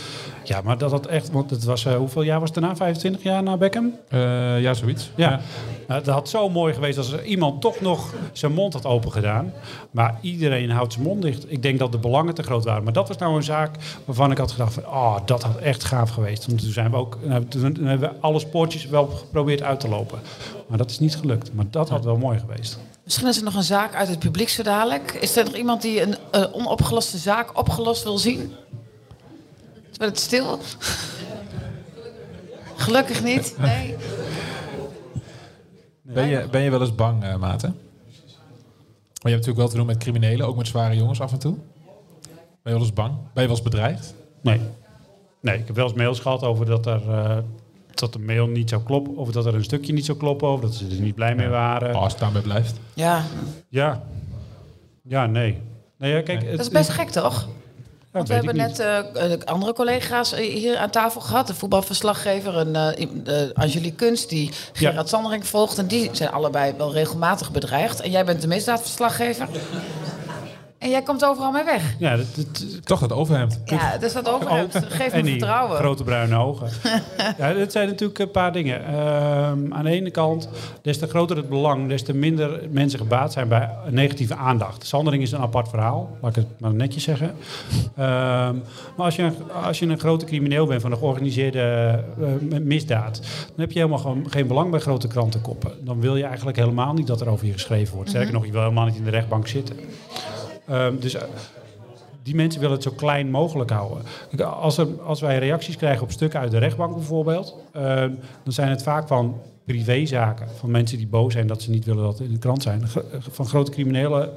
Ja, 0.45 0.61
maar 0.61 0.79
dat 0.79 0.91
had 0.91 1.07
echt, 1.07 1.31
want 1.31 1.51
het 1.51 1.65
was, 1.65 1.85
eh, 1.85 1.95
hoeveel 1.95 2.23
jaar 2.23 2.41
was 2.41 2.51
het 2.51 2.59
daarna? 2.59 2.77
25 2.77 3.23
jaar 3.23 3.43
na 3.43 3.57
Beckham? 3.57 3.93
Eh, 4.09 4.61
ja, 4.61 4.75
zoiets. 4.75 5.11
Ja. 5.15 5.41
Nou, 5.89 6.01
het 6.01 6.07
had 6.07 6.29
zo 6.29 6.49
mooi 6.49 6.75
geweest 6.75 6.99
als 6.99 7.13
er 7.13 7.25
iemand 7.25 7.61
toch 7.61 7.81
nog 7.81 8.15
zijn 8.33 8.53
mond 8.53 8.73
had 8.73 8.87
open 8.87 9.13
gedaan. 9.13 9.53
Maar 9.91 10.19
iedereen 10.21 10.71
houdt 10.71 10.93
zijn 10.93 11.05
mond 11.05 11.23
dicht. 11.23 11.53
Ik 11.53 11.63
denk 11.63 11.79
dat 11.79 11.93
de 11.93 11.99
belangen 11.99 12.35
te 12.35 12.43
groot 12.43 12.65
waren. 12.65 12.85
Maar 12.85 12.93
dat 12.93 13.09
was 13.09 13.17
nou 13.17 13.37
een 13.37 13.43
zaak 13.43 13.77
waarvan 14.05 14.31
ik 14.31 14.39
had 14.39 14.51
gedacht 14.51 14.75
van, 14.75 14.87
oh, 14.87 15.17
dat 15.25 15.43
had 15.43 15.57
echt 15.57 15.85
gaaf 15.85 16.11
geweest. 16.11 16.47
Want 16.47 16.61
toen 16.61 16.71
zijn 16.71 16.91
we 16.91 16.97
ook, 16.97 17.19
nou, 17.25 17.45
toen 17.45 17.63
hebben 17.63 18.11
we 18.11 18.21
alle 18.21 18.39
spoortjes 18.39 18.87
wel 18.87 19.07
geprobeerd 19.07 19.63
uit 19.63 19.81
te 19.81 19.89
lopen. 19.89 20.19
Maar 20.67 20.79
dat 20.79 20.91
is 20.91 20.99
niet 20.99 21.17
gelukt. 21.17 21.55
Maar 21.55 21.67
dat 21.71 21.89
had 21.89 22.05
wel 22.05 22.17
mooi 22.17 22.39
geweest. 22.39 22.79
Misschien 23.05 23.29
is 23.29 23.37
er 23.37 23.43
nog 23.45 23.55
een 23.55 23.63
zaak 23.63 23.95
uit 23.95 24.09
het 24.09 24.19
publiek 24.19 24.49
zo 24.49 24.63
dadelijk. 24.63 25.13
Is 25.13 25.37
er 25.37 25.45
nog 25.45 25.55
iemand 25.55 25.83
die 25.83 26.01
een 26.01 26.17
onopgeloste 26.53 27.19
zaak 27.19 27.59
opgelost 27.59 28.03
wil 28.03 28.19
zien? 28.19 28.53
Is 29.91 29.97
het 29.99 30.19
stil? 30.21 30.59
Gelukkig 32.77 33.23
niet. 33.23 33.55
Nee. 33.59 33.97
Ben 36.03 36.27
je, 36.27 36.49
ben 36.51 36.61
je 36.63 36.71
wel 36.71 36.81
eens 36.81 36.95
bang, 36.95 37.23
eh 37.25 37.37
Maarten? 37.37 37.71
Maar 37.71 39.31
je 39.31 39.37
hebt 39.37 39.47
natuurlijk 39.47 39.57
wel 39.57 39.69
te 39.69 39.77
doen 39.77 39.87
met 39.87 39.97
criminelen, 39.99 40.47
ook 40.47 40.57
met 40.57 40.67
zware 40.67 40.97
jongens 40.97 41.21
af 41.21 41.33
en 41.33 41.39
toe. 41.39 41.55
Ben 42.63 42.73
je 42.73 42.79
wel 42.79 42.81
eens 42.81 42.93
bang? 42.93 43.13
Ben 43.13 43.43
je 43.43 43.49
wel 43.49 43.57
eens 43.57 43.63
bedreigd? 43.63 44.15
Nee. 44.41 44.61
Nee, 45.41 45.59
ik 45.59 45.67
heb 45.67 45.77
wel 45.77 45.85
eens 45.87 45.95
mails 45.95 46.21
gehad 46.21 46.43
over 46.43 46.67
dat 46.67 46.87
er... 46.87 47.11
eh, 47.11 47.39
dat 47.99 48.13
de 48.13 48.19
mail 48.19 48.47
niet 48.47 48.69
zou 48.69 48.83
kloppen, 48.83 49.17
of 49.17 49.31
dat 49.31 49.47
er 49.47 49.55
een 49.55 49.65
stukje 49.65 49.93
niet 49.93 50.05
zou 50.05 50.19
kloppen, 50.19 50.49
of 50.53 50.61
dat 50.61 50.75
ze 50.75 50.87
er 50.87 51.01
niet 51.01 51.15
blij 51.15 51.35
mee 51.35 51.49
waren. 51.49 51.95
Als 51.95 52.13
het 52.13 52.21
daarbij 52.21 52.43
blijft. 52.43 52.75
Ja, 52.95 53.25
Ja. 53.69 54.03
Ja, 55.09 55.27
nee. 55.27 55.59
Nee, 55.99 56.13
ja, 56.13 56.23
kijk, 56.23 56.43
het 56.43 56.51
dat 56.51 56.61
is 56.61 56.69
best 56.69 56.89
gek 56.91 57.11
toch? 57.11 57.41
Ja, 57.41 58.19
Want 58.19 58.29
we 58.29 58.35
hebben 58.35 58.57
net 58.57 58.79
eh, 58.79 59.33
eh, 59.33 59.41
andere 59.45 59.73
collega's 59.73 60.33
eh, 60.33 60.55
hier 60.55 60.77
aan 60.77 60.91
tafel 60.91 61.21
gehad. 61.21 61.47
De 61.47 61.55
voetbalverslaggever 61.55 62.59
en 62.59 62.77
eh, 62.77 63.43
eh, 63.43 63.51
Angelique 63.55 63.97
Kunst, 63.97 64.29
die 64.29 64.51
Gerard 64.73 65.09
Sandering 65.09 65.47
volgt. 65.47 65.79
En 65.79 65.87
die 65.87 66.09
zijn 66.13 66.31
allebei 66.31 66.75
wel 66.77 66.93
regelmatig 66.93 67.51
bedreigd. 67.51 68.01
En 68.01 68.11
jij 68.11 68.25
bent 68.25 68.41
de 68.41 68.47
misdaadverslaggever. 68.49 69.49
En 70.83 70.91
jij 70.91 71.03
komt 71.03 71.25
overal 71.25 71.51
mee 71.53 71.65
weg. 71.65 71.95
Ja, 71.99 72.17
dat, 72.17 72.27
dat- 72.37 72.85
Toch 72.85 73.01
dat 73.01 73.13
overhemd. 73.13 73.61
Ja, 73.65 73.99
dus 73.99 74.13
dat 74.13 74.29
overhemd. 74.29 74.75
Geef 74.89 75.13
me 75.15 75.25
vertrouwen. 75.25 75.77
grote 75.77 76.05
bruine 76.05 76.37
ogen. 76.37 76.69
ja, 77.39 77.53
dat 77.53 77.73
zijn 77.73 77.89
natuurlijk 77.89 78.19
een 78.19 78.31
paar 78.31 78.53
dingen. 78.53 78.85
Ehm, 78.87 79.73
aan 79.75 79.85
de 79.85 79.91
ene 79.91 80.11
kant, 80.11 80.49
des 80.83 80.99
te 80.99 81.07
groter 81.07 81.37
het 81.37 81.49
belang, 81.49 81.89
des 81.89 82.03
te 82.03 82.15
minder 82.15 82.61
mensen 82.71 82.99
gebaat 82.99 83.33
zijn 83.33 83.49
bij 83.49 83.71
negatieve 83.91 84.35
aandacht. 84.35 84.87
Sandering 84.87 85.23
is 85.23 85.33
een 85.33 85.41
apart 85.41 85.69
verhaal, 85.69 86.17
laat 86.23 86.31
ik 86.31 86.37
het 86.37 86.61
maar 86.61 86.75
netjes 86.75 87.03
zeggen. 87.05 87.35
Ehm, 87.97 88.55
maar 88.97 89.05
als 89.07 89.17
je, 89.17 89.23
een- 89.23 89.53
als 89.65 89.79
je 89.79 89.87
een 89.87 89.99
grote 89.99 90.25
crimineel 90.25 90.67
bent 90.67 90.83
van 90.83 90.91
een 90.93 90.99
georganiseerde 90.99 91.99
eh, 92.21 92.59
misdaad, 92.61 93.15
dan 93.47 93.57
heb 93.61 93.73
je 93.73 93.79
helemaal 93.79 94.17
geen 94.29 94.47
belang 94.47 94.71
bij 94.71 94.81
grote 94.81 95.09
krantenkoppen. 95.09 95.73
Dan 95.81 96.01
wil 96.01 96.17
je 96.17 96.25
eigenlijk 96.25 96.57
helemaal 96.57 96.93
niet 96.93 97.07
dat 97.07 97.21
er 97.21 97.29
over 97.29 97.47
je 97.47 97.53
geschreven 97.53 97.95
wordt. 97.95 98.11
Sterker 98.11 98.33
nog, 98.33 98.47
je 98.47 98.53
wil 98.53 98.61
helemaal 98.61 98.87
niet 98.87 98.97
in 98.97 99.05
de 99.05 99.11
rechtbank 99.11 99.47
zitten. 99.49 99.77
Ehm, 100.67 100.99
dus 100.99 101.15
eh, 101.15 101.23
die 102.23 102.35
mensen 102.35 102.61
willen 102.61 102.75
het 102.75 102.85
zo 102.85 102.91
klein 102.91 103.31
mogelijk 103.31 103.71
houden. 103.71 104.03
Als, 104.39 104.79
er, 104.79 105.03
als 105.03 105.21
wij 105.21 105.39
reacties 105.39 105.77
krijgen 105.77 106.03
op 106.03 106.11
stukken 106.11 106.41
uit 106.41 106.51
de 106.51 106.59
rechtbank 106.59 106.95
bijvoorbeeld, 106.95 107.57
ehm, 107.73 108.11
dan 108.43 108.53
zijn 108.53 108.69
het 108.69 108.83
vaak 108.83 109.09
van 109.09 109.41
privézaken. 109.65 110.49
Van 110.59 110.71
mensen 110.71 110.99
die 110.99 111.07
boos 111.07 111.33
zijn 111.33 111.47
dat 111.47 111.63
ze 111.63 111.71
niet 111.71 111.85
willen 111.85 112.03
dat 112.03 112.19
het 112.19 112.27
in 112.27 112.33
de 112.33 112.39
krant 112.39 112.63
zijn. 112.63 112.83
Van 113.19 113.47
grote 113.47 113.71
criminelen 113.71 114.31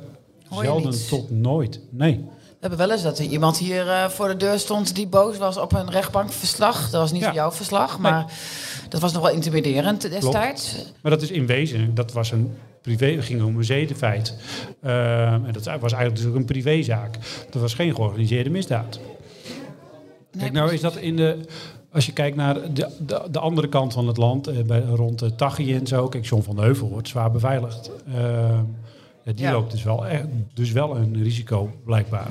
zelden 0.49 1.07
tot 1.07 1.29
nooit. 1.31 1.79
Nee. 1.89 2.25
We 2.65 2.71
hebben 2.71 2.87
wel 2.87 2.97
eens 2.97 3.05
dat 3.05 3.19
er 3.19 3.31
iemand 3.31 3.57
hier 3.57 3.89
eh, 3.89 4.09
voor 4.09 4.27
de 4.27 4.37
deur 4.37 4.59
stond 4.59 4.95
die 4.95 5.07
boos 5.07 5.37
was 5.37 5.57
op 5.57 5.73
een 5.73 5.89
rechtbankverslag. 5.91 6.89
Dat 6.89 7.01
was 7.01 7.11
niet 7.11 7.21
Ja. 7.21 7.33
jouw 7.33 7.51
verslag, 7.51 7.99
maar 7.99 8.25
dat 8.89 9.01
was 9.01 9.13
nog 9.13 9.21
wel 9.21 9.31
intimiderend 9.31 10.01
destijds. 10.01 10.75
Maar 11.01 11.11
dat 11.11 11.21
is 11.21 11.31
in 11.31 11.45
wezen, 11.45 11.95
dat 11.95 12.11
was 12.11 12.31
een 12.31 12.57
privé, 12.81 13.21
ging 13.21 13.43
om 13.43 13.57
een 13.57 13.63
zedenfeit. 13.63 14.35
Ehm, 14.81 15.45
en 15.45 15.51
dat 15.51 15.63
was 15.63 15.91
eigenlijk 15.93 16.15
dus 16.15 16.25
ook 16.25 16.35
een 16.35 16.45
privézaak. 16.45 17.17
Dat 17.49 17.61
was 17.61 17.73
geen 17.73 17.95
georganiseerde 17.95 18.49
misdaad. 18.49 18.99
Kijk, 20.37 20.51
nou 20.51 20.73
is 20.73 20.81
dat 20.81 20.95
in 20.95 21.15
de. 21.15 21.39
Als 21.91 22.05
je 22.05 22.13
kijkt 22.13 22.35
naar 22.35 22.73
de, 22.73 22.89
de, 22.99 23.21
de 23.31 23.39
andere 23.39 23.69
kant 23.69 23.93
van 23.93 24.07
het 24.07 24.17
land, 24.17 24.47
eh, 24.47 24.61
bij, 24.61 24.81
rond 24.81 25.19
de 25.19 25.35
Tachi 25.35 25.75
en 25.75 25.87
zo. 25.87 26.07
Kijk, 26.07 26.25
John 26.25 26.43
van 26.43 26.55
de 26.55 26.61
Heuvel 26.61 26.89
wordt 26.89 27.07
zwaar 27.07 27.31
beveiligd. 27.31 27.91
Ja, 28.05 28.65
die 29.33 29.45
Ja. 29.45 29.51
loopt 29.51 29.71
dus 29.71 29.83
wel, 29.83 30.07
echt, 30.07 30.23
dus 30.53 30.71
wel 30.71 30.95
een 30.95 31.23
risico, 31.23 31.71
blijkbaar. 31.85 32.27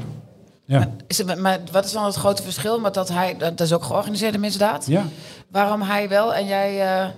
Ja. 0.64 0.78
Maar, 0.78 0.88
is 1.06 1.18
het, 1.18 1.38
maar 1.38 1.60
wat 1.72 1.84
is 1.84 1.92
dan 1.92 2.04
het 2.04 2.14
grote 2.14 2.42
verschil 2.42 2.80
met 2.80 2.94
dat 2.94 3.08
hij, 3.08 3.36
dat 3.36 3.60
is 3.60 3.72
ook 3.72 3.84
georganiseerde 3.84 4.38
misdaad? 4.38 4.86
ja. 4.86 5.04
Waarom 5.50 5.82
hij 5.82 6.08
wel 6.08 6.34
en 6.34 6.46
jij... 6.46 6.70
eh, 6.70 7.08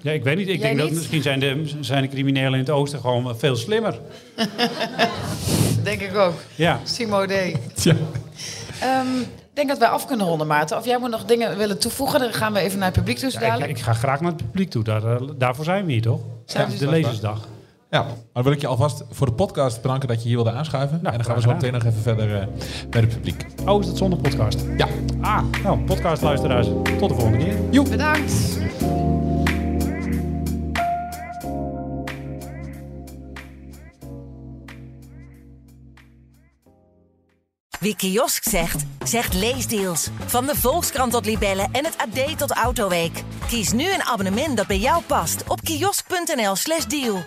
ja, 0.00 0.10
ik 0.12 0.24
weet 0.24 0.36
niet. 0.36 0.48
Ik 0.48 0.58
Jij 0.60 0.68
denk 0.74 0.78
dat 0.80 0.90
misschien 0.98 1.22
zijn 1.22 1.40
de, 1.40 1.72
zijn 1.80 2.02
de 2.02 2.08
criminelen 2.08 2.52
in 2.52 2.58
het 2.58 2.70
oosten 2.70 3.00
gewoon 3.00 3.38
veel 3.38 3.56
slimmer. 3.56 4.00
denk 5.82 6.00
ik 6.00 6.16
ook. 6.16 6.34
Ja. 6.54 6.80
Simo 6.84 7.26
D. 7.26 7.30
Tja. 7.74 7.94
Ehm, 8.80 9.18
ik 9.20 9.58
denk 9.58 9.68
dat 9.68 9.78
wij 9.78 9.88
af 9.88 10.06
kunnen 10.06 10.26
ronden, 10.26 10.46
Maarten. 10.46 10.76
Of 10.76 10.84
jij 10.84 10.98
moet 10.98 11.10
nog 11.10 11.24
dingen 11.24 11.56
willen 11.56 11.78
toevoegen, 11.78 12.20
dan 12.20 12.32
gaan 12.32 12.52
we 12.52 12.58
even 12.58 12.78
naar 12.78 12.88
het 12.88 12.96
publiek 12.96 13.20
dus 13.20 13.34
Ja, 13.34 13.64
ik, 13.64 13.78
ga 13.78 13.92
graag 13.92 14.20
naar 14.20 14.32
het 14.32 14.44
publiek 14.46 14.70
toe. 14.70 14.84
Daar, 14.84 15.04
eh, 15.04 15.22
daarvoor 15.36 15.64
zijn 15.64 15.86
we 15.86 15.92
hier, 15.92 16.02
toch? 16.02 16.20
We 16.46 16.52
de 16.66 16.66
dus- 16.66 16.80
lezersdag. 16.80 17.48
Ja, 17.92 18.02
maar 18.02 18.14
dan 18.32 18.42
wil 18.42 18.52
ik 18.52 18.60
je 18.60 18.66
alvast 18.66 19.04
voor 19.10 19.26
de 19.26 19.32
podcast 19.32 19.82
bedanken 19.82 20.08
dat 20.08 20.22
je 20.22 20.28
hier 20.28 20.36
wilde 20.36 20.50
aanschuiven. 20.52 20.98
Nou, 21.02 21.06
en 21.14 21.16
dan 21.16 21.24
gaan 21.24 21.34
we 21.34 21.40
zo 21.42 21.52
meteen 21.52 21.72
nog 21.72 21.84
even 21.84 22.02
verder 22.02 22.40
eh, 22.40 22.46
bij 22.90 23.00
het 23.00 23.10
publiek. 23.10 23.46
Oh, 23.66 23.80
is 23.80 23.86
dat 23.86 23.96
zonder 23.96 24.18
podcast? 24.18 24.64
Ja, 24.76 24.88
Ah, 25.20 25.42
nou, 25.62 25.78
podcastluisteraars. 25.78 26.66
Tot 26.98 27.08
de 27.08 27.14
volgende 27.14 27.38
keer. 27.38 27.82
Bedankt. 27.82 28.32
Wie 37.80 37.96
kiosk 37.96 38.48
zegt, 38.48 38.84
zegt 39.04 39.34
leesdeals. 39.34 40.08
Van 40.26 40.46
de 40.46 40.56
Volkskrant 40.56 41.12
tot 41.12 41.26
Libellen 41.26 41.68
en 41.72 41.84
het 41.84 41.96
AD 41.98 42.38
tot 42.38 42.50
Autoweek. 42.50 43.22
Kies 43.48 43.72
nu 43.72 43.92
een 43.92 44.02
abonnement 44.02 44.56
dat 44.56 44.66
bij 44.66 44.78
jou 44.78 45.02
past 45.02 45.48
op 45.48 45.60
kiosk.nl/slash 45.60 46.84
deal. 46.84 47.24